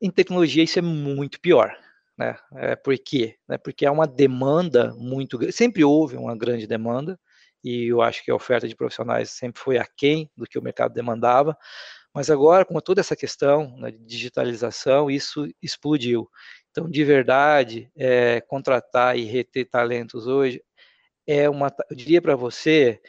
Em 0.00 0.10
tecnologia, 0.10 0.62
isso 0.62 0.78
é 0.78 0.82
muito 0.82 1.40
pior. 1.40 1.74
Né? 2.18 2.36
É, 2.56 2.76
por 2.76 2.96
quê? 2.98 3.36
É 3.48 3.56
porque 3.56 3.86
é 3.86 3.90
uma 3.90 4.06
demanda 4.06 4.92
muito 4.96 5.38
grande. 5.38 5.54
Sempre 5.54 5.84
houve 5.84 6.16
uma 6.16 6.36
grande 6.36 6.66
demanda, 6.66 7.18
e 7.64 7.86
eu 7.86 8.02
acho 8.02 8.24
que 8.24 8.30
a 8.30 8.34
oferta 8.34 8.66
de 8.66 8.74
profissionais 8.74 9.30
sempre 9.30 9.62
foi 9.62 9.78
aquém 9.78 10.28
do 10.36 10.46
que 10.46 10.58
o 10.58 10.62
mercado 10.62 10.92
demandava. 10.92 11.56
Mas 12.14 12.30
agora, 12.30 12.64
com 12.64 12.78
toda 12.80 13.00
essa 13.00 13.16
questão 13.16 13.76
né, 13.78 13.90
de 13.90 14.04
digitalização, 14.04 15.10
isso 15.10 15.48
explodiu. 15.62 16.28
Então, 16.70 16.88
de 16.88 17.04
verdade, 17.04 17.90
é, 17.96 18.40
contratar 18.40 19.16
e 19.16 19.24
reter 19.24 19.68
talentos 19.68 20.26
hoje 20.26 20.62
é 21.26 21.48
uma, 21.48 21.72
eu 21.90 21.96
diria 21.96 22.20
para 22.20 22.36
você 22.36 23.00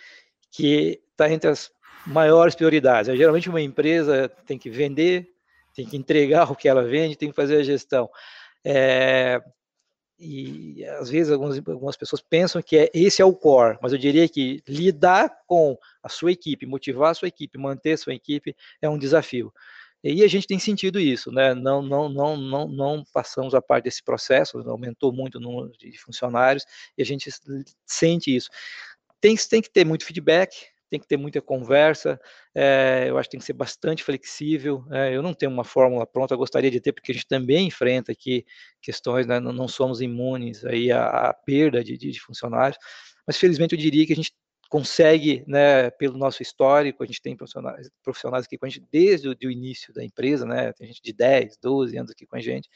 que 0.52 1.02
está 1.12 1.32
entre 1.32 1.50
as 1.50 1.72
maiores 2.06 2.56
prioridades. 2.56 3.16
Geralmente, 3.18 3.50
uma 3.50 3.62
empresa 3.62 4.30
tem 4.46 4.58
que 4.58 4.70
vender, 4.70 5.28
tem 5.76 5.86
que 5.86 5.98
entregar 5.98 6.50
o 6.52 6.56
que 6.56 6.68
ela 6.68 6.84
vende, 6.84 7.16
tem 7.16 7.30
que 7.30 7.36
fazer 7.36 7.58
a 7.58 7.64
gestão. 7.64 8.10
É, 8.66 9.42
e 10.20 10.86
às 10.86 11.10
vezes 11.10 11.32
algumas, 11.32 11.58
algumas 11.68 11.98
pessoas 11.98 12.22
pensam 12.22 12.62
que 12.62 12.78
é, 12.78 12.90
esse 12.94 13.22
é 13.22 13.26
o 13.26 13.34
core, 13.34 13.78
mas 13.82 13.92
eu 13.92 13.98
diria 13.98 14.28
que 14.30 14.62
lidar 14.68 15.30
com 15.48 15.78
a 16.02 16.10
sua 16.10 16.32
equipe, 16.32 16.66
motivar 16.66 17.12
a 17.12 17.14
sua 17.14 17.28
equipe, 17.28 17.58
manter 17.58 17.94
a 17.94 17.98
sua 17.98 18.14
equipe 18.14 18.56
é 18.82 18.90
um 18.90 18.98
desafio. 18.98 19.52
E 20.04 20.22
a 20.22 20.28
gente 20.28 20.46
tem 20.46 20.60
sentido 20.60 21.00
isso, 21.00 21.32
né? 21.32 21.54
Não, 21.54 21.82
não, 21.82 22.10
não, 22.10 22.36
não, 22.36 22.68
não 22.68 23.04
passamos 23.14 23.56
a 23.56 23.62
parte 23.62 23.86
desse 23.86 24.04
processo, 24.04 24.60
aumentou 24.70 25.14
muito 25.14 25.38
o 25.38 25.42
número 25.42 25.72
de 25.78 25.98
funcionários 25.98 26.66
e 26.98 27.02
a 27.02 27.06
gente 27.06 27.30
sente 27.86 28.36
isso. 28.36 28.50
Tem, 29.22 29.38
tem 29.38 29.62
que 29.62 29.70
ter 29.70 29.86
muito 29.86 30.06
feedback, 30.06 30.68
tem 30.94 31.00
que 31.00 31.08
ter 31.08 31.18
muita 31.18 31.42
conversa, 31.42 32.22
é, 32.54 33.06
eu 33.08 33.18
acho 33.18 33.28
que 33.28 33.32
tem 33.32 33.40
que 33.40 33.46
ser 33.48 33.54
bastante 33.54 34.04
flexível. 34.04 34.86
É, 34.92 35.16
eu 35.16 35.24
não 35.24 35.34
tenho 35.34 35.52
uma 35.52 35.64
fórmula 35.64 36.06
pronta, 36.06 36.36
gostaria 36.36 36.70
de 36.70 36.80
ter, 36.80 36.92
porque 36.94 37.12
a 37.12 37.16
gente 37.16 37.26
também 37.28 37.66
enfrenta 37.66 38.12
aqui 38.12 38.46
questões, 38.80 39.26
né, 39.26 39.40
não, 39.40 39.68
somos 39.68 40.02
imunes 40.02 40.64
aí 40.64 40.92
à, 40.92 41.30
à 41.30 41.34
perda 41.34 41.84
de, 41.84 41.98
de, 41.98 42.20
funcionários, 42.22 42.78
mas 43.26 43.38
felizmente 43.38 43.74
eu 43.74 43.82
diria 43.82 44.06
que 44.06 44.14
a 44.14 44.16
gente 44.16 44.32
consegue, 44.70 45.44
né, 45.48 45.90
pelo 45.90 46.16
nosso 46.16 46.44
histórico, 46.44 47.02
a 47.02 47.08
gente 47.08 47.22
tem 47.22 47.36
profissionais, 47.36 47.90
profissionais 48.04 48.46
aqui 48.46 48.58
com 48.58 48.68
a 48.68 48.70
gente 48.70 48.86
desde 48.92 49.28
o 49.30 49.52
início 49.52 49.92
da 49.96 50.04
empresa, 50.04 50.46
né, 50.46 50.74
tem 50.74 50.88
gente 50.88 51.02
de 51.02 51.12
10, 51.12 51.58
12 51.60 51.98
anos 51.98 52.12
aqui 52.12 52.28
com 52.28 52.36
a 52.36 52.40
gente, 52.40 52.70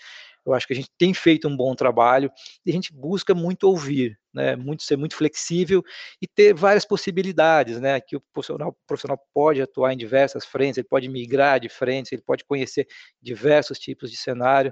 eu 0.48 0.54
acho 0.54 0.66
que 0.66 0.74
a 0.74 0.76
gente 0.76 0.90
tem 0.98 1.14
feito 1.14 1.48
um 1.48 1.56
bom 1.56 1.76
trabalho 1.76 2.32
e 2.66 2.70
a 2.70 2.74
gente 2.74 2.94
busca 2.94 3.36
muito 3.36 3.66
ouvir, 3.66 4.18
né, 4.34 4.56
muito 4.56 4.84
ser 4.84 4.98
muito 4.98 5.16
flexível 5.16 5.84
e 6.22 6.28
ter 6.28 6.54
várias 6.54 6.86
possibilidades, 6.86 7.80
né, 7.80 8.00
que 8.00 8.16
o 8.16 8.22
profissional, 8.34 8.70
o 8.70 8.88
profissional 8.88 9.20
pode 9.34 9.62
atuar 9.62 9.94
em 9.94 9.98
diversas 9.98 10.46
frentes, 10.46 10.78
ele 10.78 10.88
pode 10.88 11.10
migrar 11.10 11.60
de 11.60 11.70
frentes, 11.70 12.12
ele 12.12 12.22
pode 12.22 12.46
conhecer 12.46 12.88
diversos 13.22 13.78
tipos 13.78 14.10
de 14.10 14.18
cenário, 14.18 14.72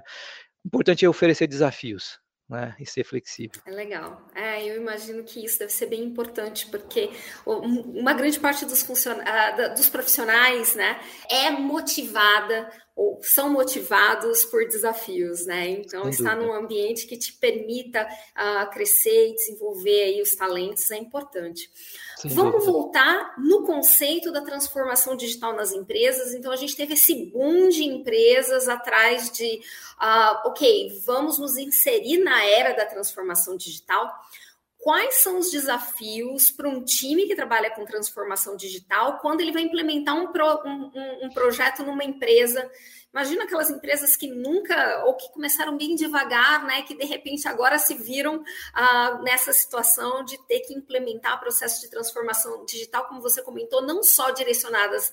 o 0.64 0.68
importante 0.68 1.04
é 1.04 1.08
oferecer 1.08 1.46
desafios, 1.46 2.18
né, 2.48 2.76
e 2.78 2.86
ser 2.86 3.04
flexível. 3.04 3.60
É 3.66 3.70
legal. 3.70 4.26
É, 4.34 4.64
eu 4.64 4.76
imagino 4.76 5.24
que 5.24 5.44
isso 5.44 5.58
deve 5.58 5.72
ser 5.72 5.86
bem 5.86 6.02
importante, 6.04 6.66
porque 6.68 7.10
uma 7.44 8.12
grande 8.12 8.38
parte 8.38 8.64
dos, 8.64 8.82
funcion... 8.82 9.16
dos 9.76 9.88
profissionais 9.88 10.74
né, 10.76 11.00
é 11.28 11.50
motivada 11.50 12.70
são 13.20 13.50
motivados 13.50 14.44
por 14.44 14.66
desafios, 14.66 15.44
né? 15.46 15.68
Então, 15.68 16.08
estar 16.08 16.36
num 16.36 16.52
ambiente 16.52 17.06
que 17.06 17.16
te 17.16 17.32
permita 17.32 18.06
uh, 18.06 18.70
crescer 18.70 19.30
e 19.30 19.34
desenvolver 19.34 20.02
aí 20.04 20.22
os 20.22 20.34
talentos 20.34 20.90
é 20.90 20.96
importante. 20.96 21.70
Sem 22.16 22.30
Vamos 22.30 22.64
dúvida. 22.64 22.72
voltar 22.72 23.34
no 23.38 23.64
conceito 23.64 24.32
da 24.32 24.40
transformação 24.40 25.14
digital 25.14 25.54
nas 25.54 25.72
empresas. 25.72 26.34
Então, 26.34 26.50
a 26.50 26.56
gente 26.56 26.74
teve 26.74 26.94
esse 26.94 27.26
boom 27.26 27.68
de 27.68 27.84
empresas 27.84 28.68
atrás 28.68 29.30
de, 29.30 29.60
uh, 30.00 30.48
ok, 30.48 31.00
vamos 31.04 31.38
nos 31.38 31.56
inserir 31.56 32.18
na 32.18 32.44
era 32.44 32.72
da 32.72 32.86
transformação 32.86 33.56
digital 33.56 34.10
quais 34.86 35.16
são 35.16 35.40
os 35.40 35.50
desafios 35.50 36.48
para 36.48 36.68
um 36.68 36.84
time 36.84 37.26
que 37.26 37.34
trabalha 37.34 37.72
com 37.72 37.84
transformação 37.84 38.56
digital 38.56 39.18
quando 39.18 39.40
ele 39.40 39.50
vai 39.50 39.62
implementar 39.62 40.14
um, 40.14 40.30
pro, 40.30 40.62
um, 40.64 41.24
um, 41.24 41.30
projeto 41.30 41.82
numa 41.82 42.04
empresa. 42.04 42.70
Imagina 43.12 43.42
aquelas 43.42 43.68
empresas 43.68 44.14
que 44.14 44.28
nunca, 44.28 45.02
ou 45.04 45.16
que 45.16 45.28
começaram 45.32 45.76
bem 45.76 45.96
devagar, 45.96 46.64
né, 46.64 46.82
que 46.82 46.94
de 46.94 47.04
repente 47.04 47.48
agora 47.48 47.80
se 47.80 47.94
viram 47.96 48.44
ah, 48.72 49.18
nessa 49.24 49.52
situação 49.52 50.24
de 50.24 50.38
ter 50.46 50.60
que 50.60 50.72
implementar 50.72 51.40
processos 51.40 51.80
de 51.80 51.90
transformação 51.90 52.64
digital, 52.64 53.08
como 53.08 53.20
você 53.20 53.42
comentou, 53.42 53.82
não 53.82 54.04
só 54.04 54.30
direcionadas 54.30 55.10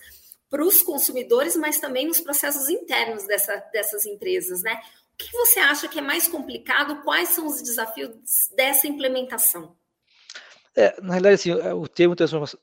para 0.51 0.63
os 0.63 0.83
consumidores, 0.83 1.55
mas 1.55 1.79
também 1.79 2.05
nos 2.05 2.21
processos 2.21 2.69
internos 2.69 3.25
dessa, 3.25 3.55
dessas 3.73 4.05
empresas, 4.05 4.61
né? 4.61 4.79
O 5.13 5.17
que 5.17 5.31
você 5.31 5.59
acha 5.59 5.87
que 5.87 5.99
é 5.99 6.01
mais 6.01 6.27
complicado? 6.27 7.03
Quais 7.03 7.29
são 7.29 7.45
os 7.47 7.61
desafios 7.61 8.11
dessa 8.55 8.87
implementação? 8.87 9.75
É, 10.75 10.99
na 11.01 11.13
realidade, 11.13 11.35
assim, 11.35 11.51
o 11.51 11.87
termo 11.87 12.15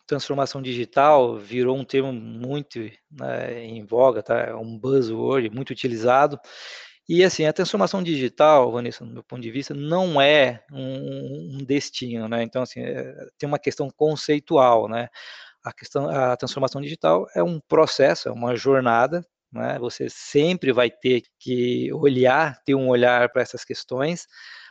transformação 0.05 0.61
digital 0.61 1.37
virou 1.37 1.77
um 1.77 1.85
termo 1.85 2.13
muito 2.13 2.81
né, 3.09 3.65
em 3.65 3.85
voga, 3.85 4.21
tá? 4.21 4.37
É 4.41 4.55
um 4.55 4.77
buzzword 4.77 5.49
muito 5.51 5.71
utilizado. 5.71 6.39
E 7.09 7.25
assim, 7.25 7.45
a 7.45 7.53
transformação 7.53 8.03
digital, 8.03 8.73
Vanessa, 8.73 9.05
do 9.05 9.13
meu 9.13 9.23
ponto 9.23 9.43
de 9.43 9.51
vista, 9.51 9.75
não 9.75 10.21
é 10.21 10.65
um, 10.73 11.57
um 11.57 11.65
destino, 11.65 12.29
né? 12.29 12.43
Então, 12.43 12.63
assim, 12.63 12.81
é, 12.81 13.15
tem 13.39 13.49
uma 13.49 13.59
questão 13.59 13.89
conceitual, 13.91 14.89
né? 14.89 15.09
A 15.65 15.73
questão, 15.73 16.09
a 16.09 16.37
transformação 16.37 16.81
digital 16.81 17.27
é 17.35 17.43
um 17.43 17.61
processo, 17.61 18.29
é 18.29 18.33
uma 18.33 18.57
jornada 18.57 19.25
né? 19.53 19.79
Você 19.79 20.09
sempre 20.09 20.73
vai 20.73 20.91
ter 20.91 21.23
que 21.39 21.93
olhar, 21.93 22.61
ter 22.65 22.75
um 22.75 22.89
olhar 22.89 23.31
para 23.31 23.43
essas 23.43 23.65
questões. 23.65 24.27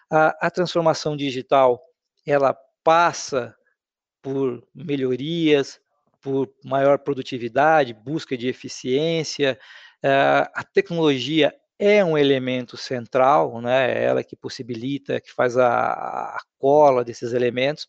A, 0.10 0.48
a 0.48 0.52
transformação 0.52 1.18
digital, 1.18 1.82
ela 2.26 2.56
passa 2.84 3.56
por 4.22 4.66
melhorias, 4.74 5.80
por 6.22 6.50
maior 6.64 7.00
produtividade, 7.00 7.94
busca 7.94 8.38
de 8.38 8.48
eficiência. 8.48 9.60
Uh, 10.04 10.50
a 10.54 10.64
tecnologia 10.64 11.54
é 11.78 12.04
um 12.04 12.18
elemento 12.18 12.76
central, 12.76 13.62
né? 13.62 13.92
É 13.92 14.04
ela 14.04 14.24
que 14.24 14.36
possibilita, 14.36 15.22
que 15.22 15.32
faz 15.32 15.58
a, 15.58 15.92
a, 15.92 16.40
cola 16.58 17.06
desses 17.06 17.32
elementos, 17.32 17.88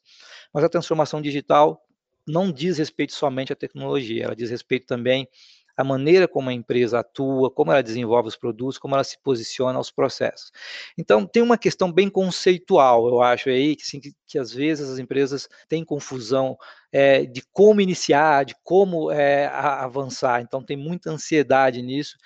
mas 0.52 0.62
a 0.62 0.68
transformação 0.68 1.20
digital 1.20 1.82
não 2.24 2.52
diz 2.52 2.78
respeito 2.78 3.12
somente 3.12 3.52
à 3.52 3.56
tecnologia, 3.56 4.24
ela 4.24 4.36
diz 4.36 4.50
respeito 4.50 4.86
também 4.86 5.28
a 5.76 5.84
maneira 5.84 6.28
como 6.28 6.50
a 6.50 6.52
empresa 6.52 7.00
atua, 7.00 7.50
como 7.50 7.72
ela 7.72 7.82
desenvolve 7.82 8.28
os 8.28 8.36
produtos, 8.36 8.78
como 8.78 8.94
ela 8.94 9.04
se 9.04 9.18
posiciona 9.22 9.78
aos 9.78 9.90
processos. 9.90 10.50
Então, 10.96 11.26
tem 11.26 11.42
uma 11.42 11.58
questão 11.58 11.90
bem 11.90 12.08
conceitual, 12.08 13.08
eu 13.08 13.22
acho 13.22 13.48
aí, 13.48 13.76
que, 13.76 13.82
assim, 13.82 14.00
que, 14.00 14.12
que 14.26 14.38
às 14.38 14.52
vezes 14.52 14.90
as 14.90 14.98
empresas 14.98 15.48
têm 15.68 15.84
confusão 15.84 16.56
é, 16.92 17.24
de 17.24 17.42
como 17.52 17.80
iniciar, 17.80 18.44
de 18.44 18.54
como 18.62 19.10
é, 19.10 19.46
avançar. 19.46 20.40
Então, 20.42 20.62
tem 20.62 20.76
muita 20.76 21.10
ansiedade 21.10 21.82
nisso 21.82 22.16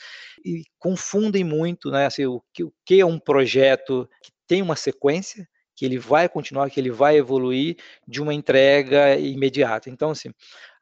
e 0.44 0.64
confundem 0.78 1.44
muito 1.44 1.90
né, 1.90 2.06
assim, 2.06 2.26
o, 2.26 2.42
que, 2.52 2.64
o 2.64 2.72
que 2.84 3.00
é 3.00 3.06
um 3.06 3.18
projeto 3.18 4.08
que 4.22 4.30
tem 4.46 4.60
uma 4.62 4.76
sequência, 4.76 5.48
que 5.76 5.84
ele 5.84 5.98
vai 5.98 6.28
continuar, 6.28 6.70
que 6.70 6.78
ele 6.78 6.90
vai 6.90 7.16
evoluir 7.16 7.76
de 8.06 8.22
uma 8.22 8.32
entrega 8.32 9.16
imediata. 9.16 9.90
Então, 9.90 10.10
assim, 10.10 10.30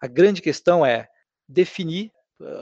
a 0.01 0.07
grande 0.07 0.43
questão 0.43 0.85
é 0.85 1.09
definir 1.49 2.11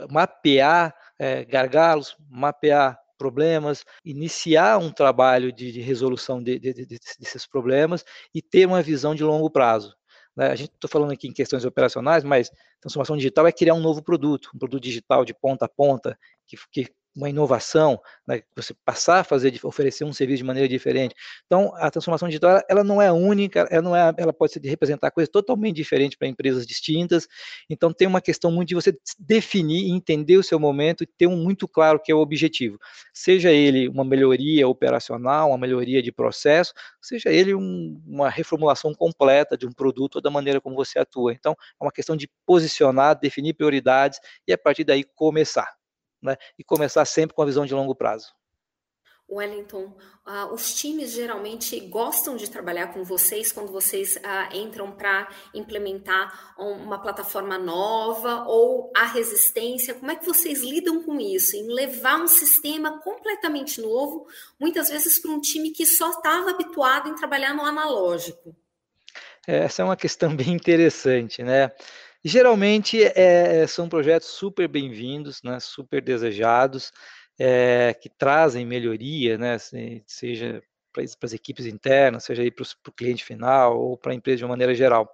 mapear 0.09 0.95
é, 1.17 1.45
gargalos, 1.45 2.15
mapear 2.29 2.99
problemas, 3.17 3.85
iniciar 4.03 4.79
um 4.79 4.91
trabalho 4.91 5.51
de, 5.53 5.71
de 5.71 5.79
resolução 5.79 6.41
de, 6.41 6.57
de, 6.57 6.73
desses 7.19 7.45
problemas 7.45 8.03
e 8.33 8.41
ter 8.41 8.65
uma 8.65 8.81
visão 8.81 9.13
de 9.13 9.23
longo 9.23 9.49
prazo. 9.49 9.95
Né? 10.35 10.47
A 10.47 10.55
gente 10.55 10.71
está 10.73 10.87
falando 10.87 11.11
aqui 11.11 11.27
em 11.27 11.33
questões 11.33 11.63
operacionais, 11.63 12.23
mas 12.23 12.49
transformação 12.79 13.15
digital 13.15 13.45
é 13.45 13.51
criar 13.51 13.75
um 13.75 13.79
novo 13.79 14.01
produto, 14.01 14.49
um 14.55 14.57
produto 14.57 14.81
digital 14.81 15.23
de 15.23 15.33
ponta 15.33 15.65
a 15.65 15.69
ponta, 15.69 16.17
que, 16.47 16.57
que 16.71 16.87
uma 17.15 17.29
inovação, 17.29 17.99
né, 18.25 18.41
você 18.55 18.73
passar 18.85 19.19
a 19.19 19.23
fazer, 19.23 19.53
oferecer 19.63 20.03
um 20.05 20.13
serviço 20.13 20.37
de 20.37 20.43
maneira 20.43 20.67
diferente. 20.67 21.13
Então, 21.45 21.73
a 21.75 21.91
transformação 21.91 22.29
digital, 22.29 22.61
ela, 22.69 22.83
não 22.83 23.01
é 23.01 23.11
única, 23.11 23.67
ela 23.69 23.81
não 23.81 23.95
é, 23.95 24.13
ela 24.17 24.31
pode 24.31 24.57
representar 24.63 25.11
coisas 25.11 25.29
totalmente 25.29 25.75
diferentes 25.75 26.17
para 26.17 26.27
empresas 26.27 26.65
distintas. 26.65 27.27
Então, 27.69 27.91
tem 27.91 28.07
uma 28.07 28.21
questão 28.21 28.51
muito 28.51 28.69
de 28.69 28.75
você 28.75 28.97
definir, 29.19 29.91
entender 29.91 30.37
o 30.37 30.43
seu 30.43 30.59
momento 30.59 31.03
e 31.03 31.07
ter 31.07 31.27
um 31.27 31.35
muito 31.35 31.67
claro 31.67 31.99
que 31.99 32.11
é 32.11 32.15
o 32.15 32.19
objetivo. 32.19 32.77
Seja 33.13 33.51
ele 33.51 33.89
uma 33.89 34.05
melhoria 34.05 34.67
operacional, 34.67 35.49
uma 35.49 35.57
melhoria 35.57 36.01
de 36.01 36.11
processo, 36.11 36.73
seja 37.01 37.29
ele 37.29 37.53
um, 37.53 38.01
uma 38.07 38.29
reformulação 38.29 38.93
completa 38.93 39.57
de 39.57 39.67
um 39.67 39.71
produto 39.71 40.15
ou 40.15 40.21
da 40.21 40.29
maneira 40.29 40.61
como 40.61 40.75
você 40.75 40.97
atua. 40.97 41.33
Então, 41.33 41.53
é 41.53 41.83
uma 41.83 41.91
questão 41.91 42.15
de 42.15 42.29
posicionar, 42.45 43.19
definir 43.19 43.53
prioridades 43.53 44.19
e 44.47 44.53
a 44.53 44.57
partir 44.57 44.85
daí 44.85 45.03
começar 45.03 45.80
né, 46.21 46.35
e 46.57 46.63
começar 46.63 47.05
sempre 47.05 47.35
com 47.35 47.41
a 47.41 47.45
visão 47.45 47.65
de 47.65 47.73
longo 47.73 47.95
prazo. 47.95 48.33
Wellington, 49.31 49.95
uh, 50.27 50.53
os 50.53 50.75
times 50.75 51.11
geralmente 51.11 51.79
gostam 51.79 52.35
de 52.35 52.49
trabalhar 52.49 52.87
com 52.87 53.03
vocês 53.03 53.51
quando 53.51 53.71
vocês 53.71 54.17
uh, 54.17 54.53
entram 54.53 54.91
para 54.91 55.29
implementar 55.53 56.53
uma 56.57 56.99
plataforma 57.01 57.57
nova 57.57 58.43
ou 58.45 58.91
a 58.95 59.05
resistência. 59.05 59.93
Como 59.93 60.11
é 60.11 60.17
que 60.17 60.25
vocês 60.25 60.59
lidam 60.59 61.01
com 61.01 61.17
isso? 61.17 61.55
Em 61.55 61.73
levar 61.73 62.17
um 62.17 62.27
sistema 62.27 62.99
completamente 62.99 63.79
novo, 63.79 64.27
muitas 64.59 64.89
vezes 64.89 65.17
para 65.19 65.31
um 65.31 65.39
time 65.39 65.71
que 65.71 65.85
só 65.85 66.11
estava 66.11 66.51
habituado 66.51 67.07
em 67.07 67.15
trabalhar 67.15 67.53
no 67.53 67.63
analógico? 67.63 68.53
Essa 69.47 69.81
é 69.81 69.85
uma 69.85 69.95
questão 69.95 70.35
bem 70.35 70.49
interessante, 70.49 71.41
né? 71.41 71.71
Geralmente 72.23 73.03
é, 73.03 73.65
são 73.65 73.89
projetos 73.89 74.27
super 74.27 74.67
bem-vindos, 74.67 75.41
né, 75.43 75.59
super 75.59 76.03
desejados, 76.03 76.91
é, 77.39 77.95
que 77.99 78.09
trazem 78.09 78.63
melhoria, 78.63 79.39
né, 79.39 79.57
seja 80.05 80.61
para 80.93 81.03
as 81.23 81.33
equipes 81.33 81.65
internas, 81.65 82.25
seja 82.25 82.43
para 82.51 82.91
o 82.91 82.93
cliente 82.93 83.23
final 83.23 83.79
ou 83.79 83.97
para 83.97 84.11
a 84.11 84.15
empresa 84.15 84.37
de 84.37 84.43
uma 84.43 84.49
maneira 84.51 84.75
geral. 84.75 85.09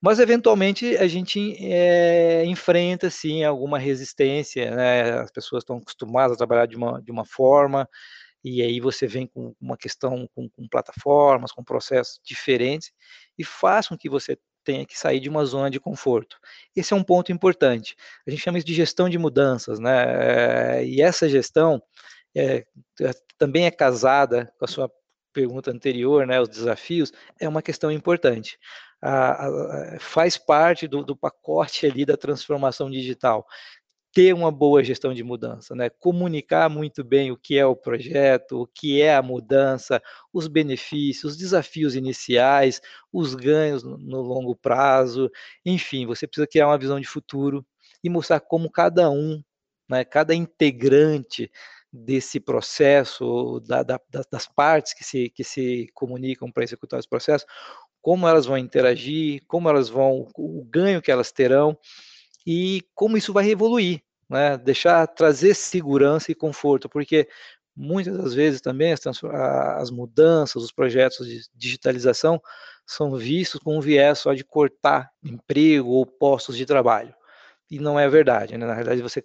Mas, 0.00 0.18
eventualmente, 0.18 0.96
a 0.98 1.06
gente 1.06 1.56
é, 1.60 2.44
enfrenta, 2.44 3.10
sim, 3.10 3.42
alguma 3.42 3.78
resistência, 3.78 4.70
né? 4.74 5.18
as 5.20 5.30
pessoas 5.30 5.62
estão 5.62 5.78
acostumadas 5.78 6.34
a 6.34 6.36
trabalhar 6.38 6.66
de 6.66 6.76
uma, 6.76 7.00
de 7.02 7.10
uma 7.10 7.24
forma, 7.24 7.88
e 8.44 8.60
aí 8.62 8.80
você 8.80 9.06
vem 9.06 9.26
com 9.26 9.54
uma 9.60 9.76
questão 9.78 10.28
com, 10.34 10.48
com 10.48 10.68
plataformas, 10.68 11.52
com 11.52 11.64
processos 11.64 12.20
diferentes, 12.22 12.92
e 13.38 13.44
faz 13.44 13.88
com 13.88 13.96
que 13.96 14.10
você 14.10 14.38
tenha 14.64 14.86
que 14.86 14.98
sair 14.98 15.20
de 15.20 15.28
uma 15.28 15.44
zona 15.44 15.70
de 15.70 15.78
conforto. 15.78 16.38
Esse 16.74 16.92
é 16.92 16.96
um 16.96 17.04
ponto 17.04 17.30
importante. 17.30 17.94
A 18.26 18.30
gente 18.30 18.42
chama 18.42 18.58
isso 18.58 18.66
de 18.66 18.74
gestão 18.74 19.08
de 19.08 19.18
mudanças, 19.18 19.78
né? 19.78 20.84
E 20.84 21.02
essa 21.02 21.28
gestão 21.28 21.82
é, 22.36 22.64
também 23.38 23.66
é 23.66 23.70
casada 23.70 24.52
com 24.58 24.64
a 24.64 24.68
sua 24.68 24.90
pergunta 25.32 25.70
anterior, 25.70 26.26
né, 26.26 26.40
os 26.40 26.48
desafios, 26.48 27.12
é 27.40 27.48
uma 27.48 27.60
questão 27.60 27.90
importante. 27.90 28.58
A, 29.02 29.46
a, 29.46 30.00
faz 30.00 30.38
parte 30.38 30.86
do, 30.86 31.04
do 31.04 31.16
pacote 31.16 31.86
ali 31.86 32.06
da 32.06 32.16
transformação 32.16 32.90
digital 32.90 33.44
ter 34.14 34.32
uma 34.32 34.52
boa 34.52 34.82
gestão 34.84 35.12
de 35.12 35.24
mudança, 35.24 35.74
né? 35.74 35.90
comunicar 35.90 36.70
muito 36.70 37.02
bem 37.02 37.32
o 37.32 37.36
que 37.36 37.58
é 37.58 37.66
o 37.66 37.74
projeto, 37.74 38.62
o 38.62 38.66
que 38.66 39.02
é 39.02 39.16
a 39.16 39.22
mudança, 39.22 40.00
os 40.32 40.46
benefícios, 40.46 41.32
os 41.32 41.38
desafios 41.38 41.96
iniciais, 41.96 42.80
os 43.12 43.34
ganhos 43.34 43.82
no 43.82 44.20
longo 44.22 44.54
prazo, 44.54 45.28
enfim, 45.66 46.06
você 46.06 46.28
precisa 46.28 46.46
criar 46.46 46.68
uma 46.68 46.78
visão 46.78 47.00
de 47.00 47.08
futuro 47.08 47.66
e 48.04 48.08
mostrar 48.08 48.38
como 48.38 48.70
cada 48.70 49.10
um, 49.10 49.42
né, 49.90 50.04
cada 50.04 50.32
integrante 50.32 51.50
desse 51.92 52.38
processo, 52.38 53.60
da, 53.66 53.82
da, 53.82 54.00
das 54.30 54.46
partes 54.46 54.94
que 54.94 55.02
se, 55.04 55.28
que 55.30 55.42
se 55.42 55.88
comunicam 55.92 56.52
para 56.52 56.62
executar 56.62 57.00
esse 57.00 57.08
processo, 57.08 57.46
como 58.00 58.28
elas 58.28 58.46
vão 58.46 58.58
interagir, 58.58 59.42
como 59.48 59.68
elas 59.68 59.88
vão, 59.88 60.28
o 60.36 60.64
ganho 60.64 61.02
que 61.02 61.10
elas 61.10 61.32
terão, 61.32 61.76
e 62.46 62.82
como 62.94 63.16
isso 63.16 63.32
vai 63.32 63.48
evoluir, 63.50 64.02
né? 64.28 64.56
deixar 64.56 65.06
trazer 65.06 65.54
segurança 65.54 66.30
e 66.32 66.34
conforto, 66.34 66.88
porque 66.88 67.28
muitas 67.76 68.16
das 68.16 68.34
vezes 68.34 68.60
também 68.60 68.92
as, 68.92 69.00
as 69.76 69.90
mudanças, 69.90 70.62
os 70.62 70.72
projetos 70.72 71.26
de 71.26 71.42
digitalização 71.54 72.40
são 72.86 73.16
vistos 73.16 73.60
com 73.60 73.76
um 73.76 73.80
viés 73.80 74.18
só 74.18 74.34
de 74.34 74.44
cortar 74.44 75.10
emprego 75.22 75.90
ou 75.90 76.06
postos 76.06 76.56
de 76.56 76.66
trabalho. 76.66 77.14
E 77.70 77.78
não 77.78 77.98
é 77.98 78.08
verdade, 78.08 78.56
né? 78.56 78.66
na 78.66 78.74
verdade 78.74 79.02
você 79.02 79.24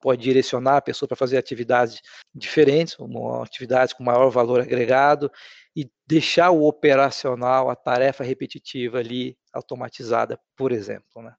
pode 0.00 0.22
direcionar 0.22 0.76
a 0.76 0.82
pessoa 0.82 1.08
para 1.08 1.16
fazer 1.16 1.36
atividades 1.36 2.00
diferentes, 2.34 2.96
atividades 3.42 3.92
com 3.94 4.04
maior 4.04 4.30
valor 4.30 4.60
agregado, 4.60 5.30
e 5.74 5.90
deixar 6.06 6.50
o 6.50 6.66
operacional, 6.66 7.70
a 7.70 7.76
tarefa 7.76 8.24
repetitiva 8.24 8.98
ali 8.98 9.36
automatizada, 9.52 10.38
por 10.56 10.72
exemplo. 10.72 11.22
Né? 11.22 11.34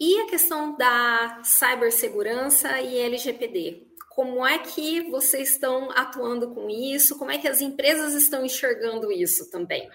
E 0.00 0.18
a 0.20 0.26
questão 0.26 0.74
da 0.78 1.42
cibersegurança 1.44 2.80
e 2.80 2.98
LGPD? 2.98 3.86
Como 4.08 4.46
é 4.46 4.58
que 4.58 5.10
vocês 5.10 5.50
estão 5.50 5.90
atuando 5.90 6.54
com 6.54 6.70
isso? 6.70 7.18
Como 7.18 7.30
é 7.30 7.36
que 7.36 7.46
as 7.46 7.60
empresas 7.60 8.14
estão 8.14 8.42
enxergando 8.42 9.12
isso 9.12 9.50
também? 9.50 9.90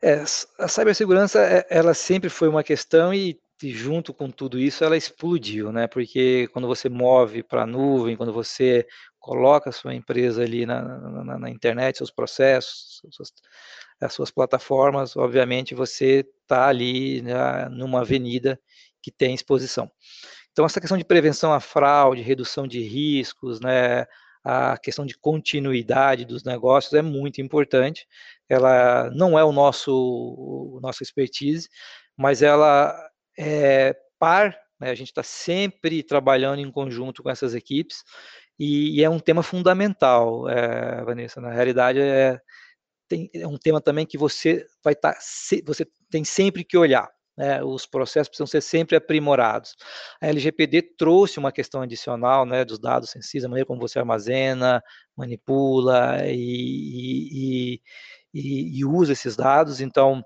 É, 0.00 0.24
a 0.58 0.66
cibersegurança, 0.66 1.40
é, 1.40 1.66
ela 1.68 1.92
sempre 1.92 2.30
foi 2.30 2.48
uma 2.48 2.64
questão 2.64 3.12
e, 3.12 3.38
junto 3.62 4.14
com 4.14 4.30
tudo 4.30 4.58
isso, 4.58 4.82
ela 4.82 4.96
explodiu, 4.96 5.70
né? 5.70 5.86
Porque 5.86 6.48
quando 6.48 6.66
você 6.66 6.88
move 6.88 7.42
para 7.42 7.64
a 7.64 7.66
nuvem, 7.66 8.16
quando 8.16 8.32
você 8.32 8.86
coloca 9.20 9.68
a 9.68 9.72
sua 9.72 9.94
empresa 9.94 10.42
ali 10.42 10.64
na, 10.64 10.82
na, 10.82 11.38
na 11.38 11.50
internet, 11.50 11.98
seus 11.98 12.10
processos, 12.10 13.02
suas, 13.10 13.30
as 14.00 14.12
suas 14.14 14.30
plataformas, 14.30 15.16
obviamente 15.16 15.74
você 15.74 16.26
está 16.42 16.66
ali 16.66 17.22
né, 17.22 17.68
numa 17.70 18.00
avenida 18.00 18.58
que 19.02 19.10
tem 19.10 19.34
exposição. 19.34 19.90
Então, 20.52 20.64
essa 20.66 20.80
questão 20.80 20.98
de 20.98 21.04
prevenção 21.04 21.52
à 21.52 21.60
fraude, 21.60 22.22
redução 22.22 22.66
de 22.66 22.80
riscos, 22.82 23.60
né, 23.60 24.06
a 24.44 24.76
questão 24.76 25.06
de 25.06 25.16
continuidade 25.16 26.24
dos 26.24 26.44
negócios 26.44 26.92
é 26.92 27.02
muito 27.02 27.40
importante. 27.40 28.06
Ela 28.48 29.10
não 29.14 29.38
é 29.38 29.44
o 29.44 29.52
nosso 29.52 29.92
o 29.92 30.80
nossa 30.82 31.02
expertise, 31.02 31.68
mas 32.16 32.42
ela 32.42 32.94
é 33.38 33.94
par. 34.18 34.58
Né, 34.80 34.90
a 34.90 34.94
gente 34.94 35.08
está 35.08 35.22
sempre 35.22 36.02
trabalhando 36.02 36.60
em 36.60 36.70
conjunto 36.70 37.22
com 37.22 37.30
essas 37.30 37.54
equipes 37.54 38.02
e, 38.58 38.98
e 38.98 39.04
é 39.04 39.08
um 39.08 39.18
tema 39.20 39.42
fundamental, 39.42 40.48
é, 40.48 41.02
Vanessa. 41.04 41.40
Na 41.40 41.50
realidade, 41.52 42.00
é, 42.00 42.38
tem, 43.08 43.30
é 43.34 43.46
um 43.46 43.58
tema 43.58 43.80
também 43.80 44.06
que 44.06 44.18
você 44.18 44.66
vai 44.84 44.94
estar, 44.94 45.14
tá, 45.14 45.20
você 45.66 45.86
tem 46.10 46.24
sempre 46.24 46.64
que 46.64 46.76
olhar. 46.76 47.08
Né, 47.36 47.62
os 47.64 47.86
processos 47.86 48.28
precisam 48.28 48.46
ser 48.46 48.60
sempre 48.60 48.96
aprimorados. 48.96 49.74
A 50.20 50.28
LGPD 50.28 50.82
trouxe 50.98 51.38
uma 51.38 51.50
questão 51.50 51.80
adicional 51.80 52.44
né, 52.44 52.64
dos 52.64 52.78
dados 52.78 53.10
sensíveis, 53.10 53.44
a 53.44 53.48
maneira 53.48 53.66
como 53.66 53.80
você 53.80 53.98
armazena, 53.98 54.82
manipula 55.16 56.26
e, 56.26 57.74
e, 57.74 57.82
e, 58.34 58.78
e 58.80 58.84
usa 58.84 59.12
esses 59.12 59.34
dados. 59.34 59.80
Então, 59.80 60.22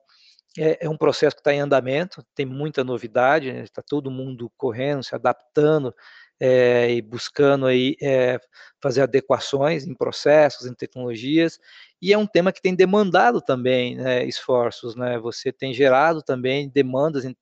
é, 0.59 0.87
é 0.87 0.89
um 0.89 0.97
processo 0.97 1.37
que 1.37 1.41
está 1.41 1.53
em 1.53 1.61
andamento, 1.61 2.25
tem 2.35 2.47
muita 2.47 2.83
novidade, 2.83 3.49
está 3.49 3.83
né, 3.83 3.87
todo 3.89 4.11
mundo 4.11 4.51
correndo, 4.57 5.05
se 5.05 5.15
adaptando 5.15 5.95
é, 6.41 6.93
e 6.93 7.03
buscando 7.03 7.67
aí 7.67 7.97
é, 8.01 8.39
fazer 8.83 9.03
adequações 9.03 9.87
em 9.87 9.95
processos, 9.95 10.67
em 10.67 10.75
tecnologias, 10.75 11.59
e 12.01 12.13
é 12.13 12.19
um 12.19 12.27
tema 12.27 12.53
que 12.53 12.61
tem 12.61 12.75
demandado 12.75 13.41
também 13.41 13.97
né, 13.97 14.25
esforços, 14.27 14.95
né? 14.95 15.19
Você 15.19 15.51
tem 15.51 15.73
gerado 15.73 16.23
também 16.23 16.69
demandas 16.69 17.25
em, 17.25 17.35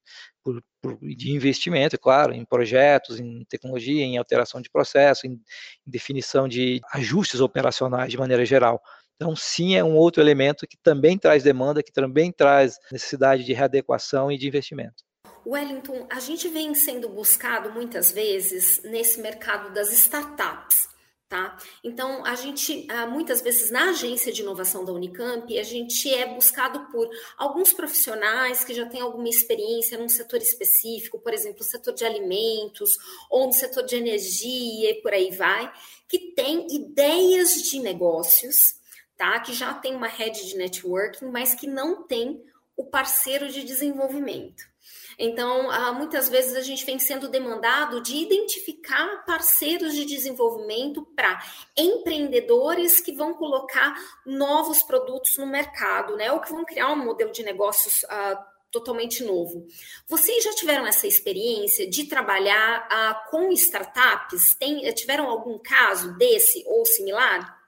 por, 0.42 0.62
por, 0.80 0.98
de 1.00 1.32
investimento, 1.32 1.96
é 1.96 1.98
claro, 1.98 2.32
em 2.32 2.44
projetos, 2.44 3.18
em 3.18 3.44
tecnologia, 3.46 4.04
em 4.04 4.16
alteração 4.16 4.60
de 4.60 4.70
processo, 4.70 5.26
em, 5.26 5.32
em 5.32 5.90
definição 5.90 6.46
de 6.46 6.80
ajustes 6.92 7.40
operacionais 7.40 8.10
de 8.10 8.18
maneira 8.18 8.44
geral. 8.44 8.80
Então, 9.16 9.34
sim, 9.36 9.76
é 9.76 9.84
um 9.84 9.96
outro 9.96 10.22
elemento 10.22 10.66
que 10.66 10.76
também 10.82 11.18
traz 11.18 11.42
demanda, 11.42 11.82
que 11.82 11.92
também 11.92 12.32
traz 12.32 12.78
necessidade 12.90 13.44
de 13.44 13.52
readequação 13.52 14.30
e 14.30 14.38
de 14.38 14.46
investimento. 14.46 15.04
Wellington, 15.46 16.06
a 16.10 16.20
gente 16.20 16.48
vem 16.48 16.74
sendo 16.74 17.08
buscado 17.08 17.70
muitas 17.72 18.10
vezes 18.10 18.82
nesse 18.82 19.20
mercado 19.20 19.72
das 19.72 19.92
startups. 19.92 20.88
Tá? 21.26 21.56
Então, 21.82 22.24
a 22.24 22.36
gente, 22.36 22.86
ah, 22.88 23.06
muitas 23.06 23.40
vezes 23.40 23.70
na 23.70 23.90
agência 23.90 24.30
de 24.32 24.42
inovação 24.42 24.84
da 24.84 24.92
Unicamp, 24.92 25.58
a 25.58 25.62
gente 25.64 26.12
é 26.14 26.32
buscado 26.32 26.86
por 26.92 27.08
alguns 27.36 27.72
profissionais 27.72 28.62
que 28.62 28.72
já 28.72 28.86
têm 28.86 29.00
alguma 29.00 29.28
experiência 29.28 29.98
num 29.98 30.08
setor 30.08 30.40
específico, 30.40 31.18
por 31.18 31.34
exemplo, 31.34 31.62
o 31.62 31.64
setor 31.64 31.92
de 31.92 32.04
alimentos, 32.04 32.96
ou 33.28 33.46
no 33.46 33.52
setor 33.52 33.84
de 33.84 33.96
energia 33.96 34.90
e 34.90 35.02
por 35.02 35.12
aí 35.12 35.30
vai, 35.32 35.72
que 36.06 36.32
tem 36.36 36.68
ideias 36.70 37.54
de 37.62 37.80
negócios, 37.80 38.76
tá? 39.16 39.40
que 39.40 39.52
já 39.52 39.74
tem 39.74 39.96
uma 39.96 40.06
rede 40.06 40.46
de 40.46 40.56
networking, 40.56 41.26
mas 41.26 41.54
que 41.54 41.66
não 41.66 42.06
tem 42.06 42.44
o 42.76 42.84
parceiro 42.84 43.48
de 43.48 43.64
desenvolvimento. 43.64 44.73
Então, 45.18 45.70
ah, 45.70 45.92
muitas 45.92 46.28
vezes 46.28 46.56
a 46.56 46.60
gente 46.60 46.84
vem 46.84 46.98
sendo 46.98 47.28
demandado 47.28 48.00
de 48.00 48.16
identificar 48.16 49.24
parceiros 49.24 49.94
de 49.94 50.04
desenvolvimento 50.04 51.04
para 51.14 51.42
empreendedores 51.76 53.00
que 53.00 53.12
vão 53.12 53.34
colocar 53.34 53.94
novos 54.24 54.82
produtos 54.82 55.36
no 55.36 55.46
mercado, 55.46 56.16
né? 56.16 56.32
Ou 56.32 56.40
que 56.40 56.50
vão 56.50 56.64
criar 56.64 56.92
um 56.92 57.04
modelo 57.04 57.32
de 57.32 57.42
negócios 57.42 58.02
uh, 58.04 58.38
totalmente 58.70 59.22
novo. 59.22 59.66
Vocês 60.08 60.42
já 60.42 60.52
tiveram 60.52 60.86
essa 60.86 61.06
experiência 61.06 61.88
de 61.88 62.04
trabalhar 62.04 62.88
uh, 62.88 63.30
com 63.30 63.52
startups? 63.52 64.56
Tem, 64.56 64.92
tiveram 64.92 65.28
algum 65.28 65.58
caso 65.58 66.16
desse 66.16 66.64
ou 66.66 66.84
similar? 66.84 67.62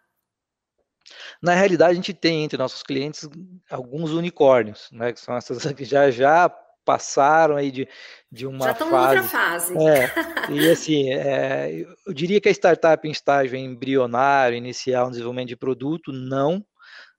Na 1.41 1.55
realidade, 1.55 1.93
a 1.93 1.95
gente 1.95 2.13
tem 2.13 2.43
entre 2.43 2.59
nossos 2.59 2.83
clientes 2.83 3.29
alguns 3.71 4.11
unicórnios, 4.11 4.89
né, 4.91 5.13
que 5.13 5.21
são 5.21 5.37
essas 5.37 5.65
que 5.73 5.85
já 5.85 6.11
já 6.11 6.49
passaram 6.87 7.57
aí 7.57 7.73
de, 7.73 7.89
de 8.31 8.47
uma 8.47 8.67
Já 8.67 8.73
estão 8.73 8.89
fase. 8.89 9.17
outra 9.17 9.29
fase. 9.29 9.75
É, 9.77 10.13
e 10.51 10.71
assim, 10.71 11.13
é, 11.13 11.85
eu 12.07 12.15
diria 12.15 12.41
que 12.41 12.49
a 12.49 12.53
startup 12.53 13.07
em 13.07 13.11
estágio 13.11 13.59
embrionário, 13.59 14.57
inicial, 14.57 15.07
no 15.07 15.11
desenvolvimento 15.11 15.49
de 15.49 15.57
produto, 15.57 16.13
não, 16.13 16.65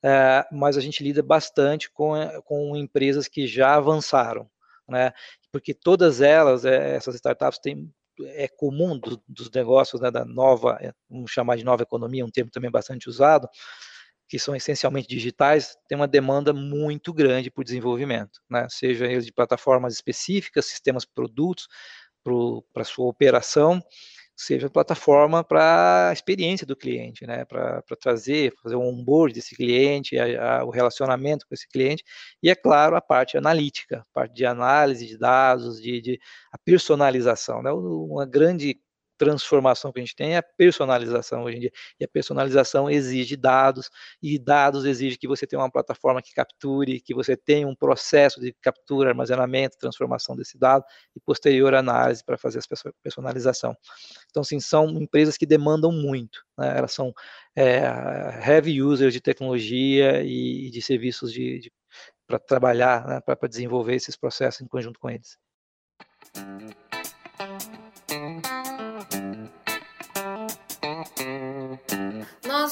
é, 0.03 0.47
mas 0.51 0.77
a 0.77 0.81
gente 0.81 1.03
lida 1.03 1.21
bastante 1.21 1.91
com, 1.91 2.13
com 2.45 2.75
empresas 2.77 3.27
que 3.27 3.45
já 3.45 3.75
avançaram, 3.75 4.49
né? 4.87 5.11
Porque 5.51 5.73
todas 5.73 6.21
elas, 6.21 6.63
é, 6.65 6.95
essas 6.95 7.15
startups 7.15 7.59
têm 7.59 7.91
é 8.19 8.47
comum 8.47 8.97
do, 8.97 9.21
dos 9.27 9.51
negócios 9.51 10.01
né, 10.01 10.09
da 10.09 10.25
nova, 10.25 10.79
é, 10.81 10.91
vamos 11.07 11.29
chamar 11.29 11.55
de 11.55 11.63
nova 11.63 11.83
economia, 11.83 12.25
um 12.25 12.31
termo 12.31 12.49
também 12.49 12.71
bastante 12.71 13.07
usado, 13.07 13.47
que 14.27 14.37
são 14.37 14.55
essencialmente 14.55 15.07
digitais, 15.07 15.77
tem 15.87 15.95
uma 15.95 16.07
demanda 16.07 16.53
muito 16.53 17.13
grande 17.13 17.49
por 17.49 17.63
desenvolvimento, 17.63 18.41
né? 18.49 18.67
seja 18.69 19.05
eles 19.05 19.25
de 19.25 19.31
plataformas 19.31 19.93
específicas, 19.93 20.65
sistemas 20.65 21.05
produtos 21.05 21.67
para 22.73 22.83
sua 22.83 23.07
operação, 23.07 23.81
seja 24.35 24.69
plataforma 24.69 25.43
para 25.43 26.09
a 26.09 26.13
experiência 26.13 26.67
do 26.67 26.75
cliente, 26.75 27.25
né? 27.25 27.45
para 27.45 27.81
trazer, 27.99 28.53
fazer 28.61 28.75
o 28.75 28.81
onboard 28.81 29.33
desse 29.33 29.55
cliente, 29.55 30.17
a, 30.19 30.59
a, 30.59 30.65
o 30.65 30.69
relacionamento 30.69 31.45
com 31.47 31.55
esse 31.55 31.67
cliente, 31.67 32.03
e 32.43 32.49
é 32.49 32.55
claro, 32.55 32.95
a 32.97 33.01
parte 33.01 33.37
analítica, 33.37 34.01
a 34.01 34.13
parte 34.13 34.35
de 34.35 34.45
análise 34.45 35.07
de 35.07 35.17
dados, 35.17 35.81
de, 35.81 36.01
de 36.01 36.19
a 36.51 36.57
personalização. 36.57 37.63
Né? 37.63 37.71
Uma 37.71 38.25
grande 38.25 38.79
transformação 39.17 39.91
que 39.91 39.99
a 39.99 40.03
gente 40.03 40.15
tem 40.15 40.35
é 40.35 40.37
a 40.37 40.43
personalização 40.43 41.43
hoje 41.43 41.57
em 41.57 41.59
dia. 41.61 41.71
E 41.99 42.05
a 42.05 42.07
personalização 42.07 42.89
exige 42.89 43.35
dados, 43.35 43.89
e 44.21 44.37
dados 44.37 44.85
exige 44.85 45.17
que 45.17 45.27
você 45.27 45.47
tenha 45.47 45.61
uma 45.61 45.71
plataforma 45.71 46.21
que 46.21 46.33
capture, 46.33 47.01
que 47.01 47.13
você 47.13 47.35
tenha 47.35 47.67
um 47.67 47.75
processo 47.75 48.39
de 48.39 48.53
captura, 48.61 49.09
armazenamento, 49.09 49.77
transformação 49.77 50.35
desse 50.35 50.57
dado 50.57 50.83
e 51.15 51.19
posterior 51.19 51.73
análise 51.73 52.23
para 52.23 52.37
fazer 52.37 52.59
a 52.59 52.91
personalização. 53.03 53.75
Então, 54.29 54.43
sim, 54.43 54.59
são 54.59 54.89
empresas 54.89 55.37
que 55.37 55.45
demandam 55.45 55.91
muito, 55.91 56.43
né? 56.57 56.77
elas 56.77 56.91
são 56.91 57.13
é, 57.55 57.81
heavy 58.45 58.81
users 58.81 59.13
de 59.13 59.21
tecnologia 59.21 60.23
e 60.23 60.69
de 60.69 60.81
serviços 60.81 61.31
de, 61.31 61.59
de 61.59 61.71
para 62.27 62.39
trabalhar, 62.39 63.07
né? 63.07 63.21
para 63.21 63.47
desenvolver 63.47 63.95
esses 63.95 64.17
processos 64.17 64.61
em 64.61 64.67
conjunto 64.67 64.99
com 64.99 65.09
eles. 65.09 65.37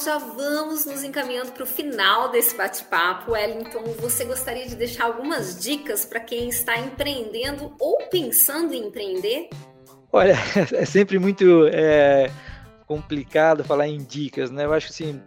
Já 0.06 0.18
vamos 0.18 0.86
nos 0.86 1.02
encaminhando 1.02 1.50
para 1.50 1.64
o 1.64 1.66
final 1.66 2.30
desse 2.30 2.56
bate-papo. 2.56 3.32
Wellington, 3.32 3.82
você 3.98 4.24
gostaria 4.24 4.64
de 4.64 4.76
deixar 4.76 5.06
algumas 5.06 5.60
dicas 5.60 6.04
para 6.04 6.20
quem 6.20 6.48
está 6.48 6.78
empreendendo 6.78 7.74
ou 7.80 7.98
pensando 8.08 8.72
em 8.72 8.86
empreender? 8.86 9.50
Olha, 10.12 10.36
é 10.72 10.84
sempre 10.84 11.18
muito 11.18 11.66
é, 11.72 12.30
complicado 12.86 13.64
falar 13.64 13.88
em 13.88 13.98
dicas, 13.98 14.48
né? 14.48 14.64
Eu 14.64 14.72
acho 14.72 14.86
que 14.86 14.92
assim, 14.92 15.20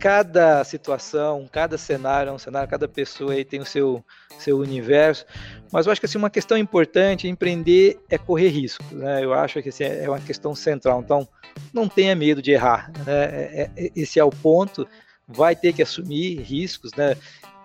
cada 0.00 0.64
situação, 0.64 1.48
cada 1.50 1.78
cenário, 1.78 2.30
é 2.30 2.32
um 2.32 2.38
cenário, 2.38 2.68
cada 2.68 2.88
pessoa 2.88 3.34
aí 3.34 3.44
tem 3.44 3.60
o 3.60 3.64
seu, 3.64 4.04
seu 4.36 4.58
universo. 4.58 5.24
Mas 5.72 5.86
eu 5.86 5.92
acho 5.92 6.00
que 6.00 6.06
assim, 6.06 6.18
uma 6.18 6.30
questão 6.30 6.56
importante, 6.56 7.28
empreender 7.28 7.98
é 8.08 8.16
correr 8.18 8.48
risco. 8.48 8.84
Né? 8.92 9.24
Eu 9.24 9.32
acho 9.32 9.62
que 9.62 9.68
assim, 9.68 9.84
é 9.84 10.08
uma 10.08 10.20
questão 10.20 10.54
central. 10.54 11.00
Então, 11.00 11.28
não 11.72 11.88
tenha 11.88 12.14
medo 12.14 12.40
de 12.40 12.52
errar. 12.52 12.90
Né? 13.06 13.24
É, 13.24 13.70
é, 13.76 13.90
esse 13.94 14.18
é 14.18 14.24
o 14.24 14.30
ponto. 14.30 14.86
Vai 15.26 15.54
ter 15.54 15.72
que 15.72 15.82
assumir 15.82 16.40
riscos, 16.40 16.92
né? 16.94 17.16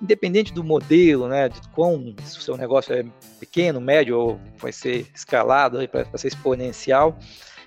independente 0.01 0.53
do 0.53 0.65
modelo, 0.65 1.29
né, 1.29 1.47
de 1.47 1.61
quão 1.69 2.13
se 2.25 2.37
o 2.37 2.41
seu 2.41 2.57
negócio 2.57 2.93
é 2.93 3.05
pequeno, 3.39 3.79
médio 3.79 4.19
ou 4.19 4.39
vai 4.57 4.73
ser 4.73 5.07
escalado 5.15 5.79
para 5.87 6.17
ser 6.17 6.27
exponencial 6.27 7.17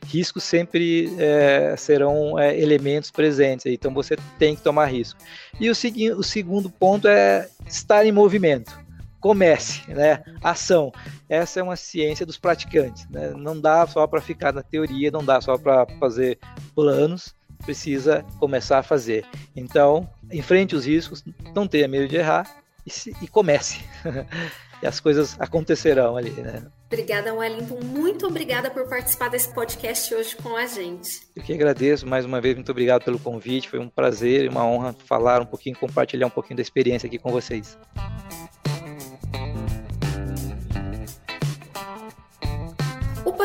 riscos 0.05 0.44
sempre 0.44 1.12
é, 1.18 1.75
serão 1.77 2.38
é, 2.38 2.59
elementos 2.59 3.11
presentes, 3.11 3.66
então 3.66 3.92
você 3.92 4.16
tem 4.38 4.55
que 4.55 4.62
tomar 4.62 4.87
risco. 4.87 5.18
E 5.59 5.70
o, 5.70 5.75
segui 5.75 6.11
o 6.12 6.22
segundo 6.22 6.70
ponto 6.70 7.09
é 7.09 7.49
estar 7.66 8.05
em 8.05 8.12
movimento. 8.12 8.86
Comece, 9.20 9.83
né? 9.90 10.22
Ação. 10.42 10.92
Essa 11.29 11.61
é 11.61 11.62
uma 11.62 11.76
ciência 11.76 12.24
dos 12.24 12.38
praticantes. 12.38 13.09
Né? 13.09 13.31
Não 13.37 13.59
dá 13.61 13.87
só 13.87 14.07
para 14.07 14.20
ficar 14.20 14.52
na 14.52 14.62
teoria, 14.62 15.11
não 15.11 15.24
dá 15.24 15.40
só 15.40 15.59
para 15.59 15.87
fazer 15.98 16.38
planos, 16.74 17.35
precisa 17.64 18.24
começar 18.38 18.79
a 18.79 18.83
fazer. 18.83 19.24
Então, 19.55 20.09
enfrente 20.31 20.76
os 20.76 20.87
riscos, 20.87 21.24
não 21.55 21.66
tenha 21.66 21.88
medo 21.88 22.09
de 22.09 22.16
errar 22.16 22.62
e, 22.87 22.90
se, 22.90 23.14
e 23.20 23.26
comece. 23.26 23.85
e 24.83 24.87
as 24.87 25.00
coisas 25.00 25.37
acontecerão 25.40 26.16
ali, 26.16 26.31
né? 26.31 26.62
Obrigada, 26.87 27.35
Wellington. 27.35 27.81
Muito 27.83 28.26
obrigada 28.26 28.70
por 28.70 28.88
participar 28.88 29.29
desse 29.29 29.52
podcast 29.52 30.14
hoje 30.14 30.37
com 30.37 30.57
a 30.57 30.66
gente. 30.66 31.22
Eu 31.35 31.42
que 31.42 31.52
agradeço 31.52 32.07
mais 32.07 32.24
uma 32.24 32.40
vez, 32.40 32.55
muito 32.55 32.70
obrigado 32.70 33.02
pelo 33.02 33.18
convite. 33.18 33.68
Foi 33.68 33.81
um 33.81 33.88
prazer 33.88 34.44
e 34.44 34.48
uma 34.48 34.64
honra 34.64 34.94
falar 35.05 35.42
um 35.42 35.46
pouquinho, 35.46 35.76
compartilhar 35.76 36.29
um 36.29 36.31
pouquinho 36.31 36.57
da 36.57 36.62
experiência 36.62 37.09
aqui 37.09 37.18
com 37.18 37.33
vocês. 37.33 37.76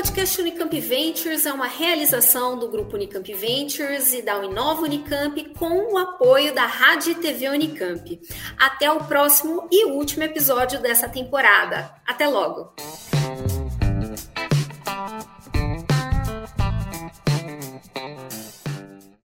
Podcast 0.02 0.42
Unicamp 0.42 0.80
Ventures 0.80 1.46
é 1.46 1.54
uma 1.54 1.68
realização 1.68 2.58
do 2.58 2.68
grupo 2.70 2.96
Unicamp 2.96 3.32
Ventures 3.36 4.12
e 4.14 4.24
da 4.24 4.40
Unova 4.40 4.82
Unicamp 4.82 5.54
com 5.54 5.94
o 5.94 5.98
apoio 5.98 6.56
da 6.56 6.66
Rádio 6.66 7.14
TV 7.22 7.48
Unicamp. 7.48 8.20
Até 8.58 8.92
o 8.92 9.04
próximo 9.04 9.68
e 9.72 9.86
último 9.86 10.24
episódio 10.24 10.82
dessa 10.82 11.08
temporada. 11.08 11.94
Até 12.08 12.28
logo! 12.28 12.74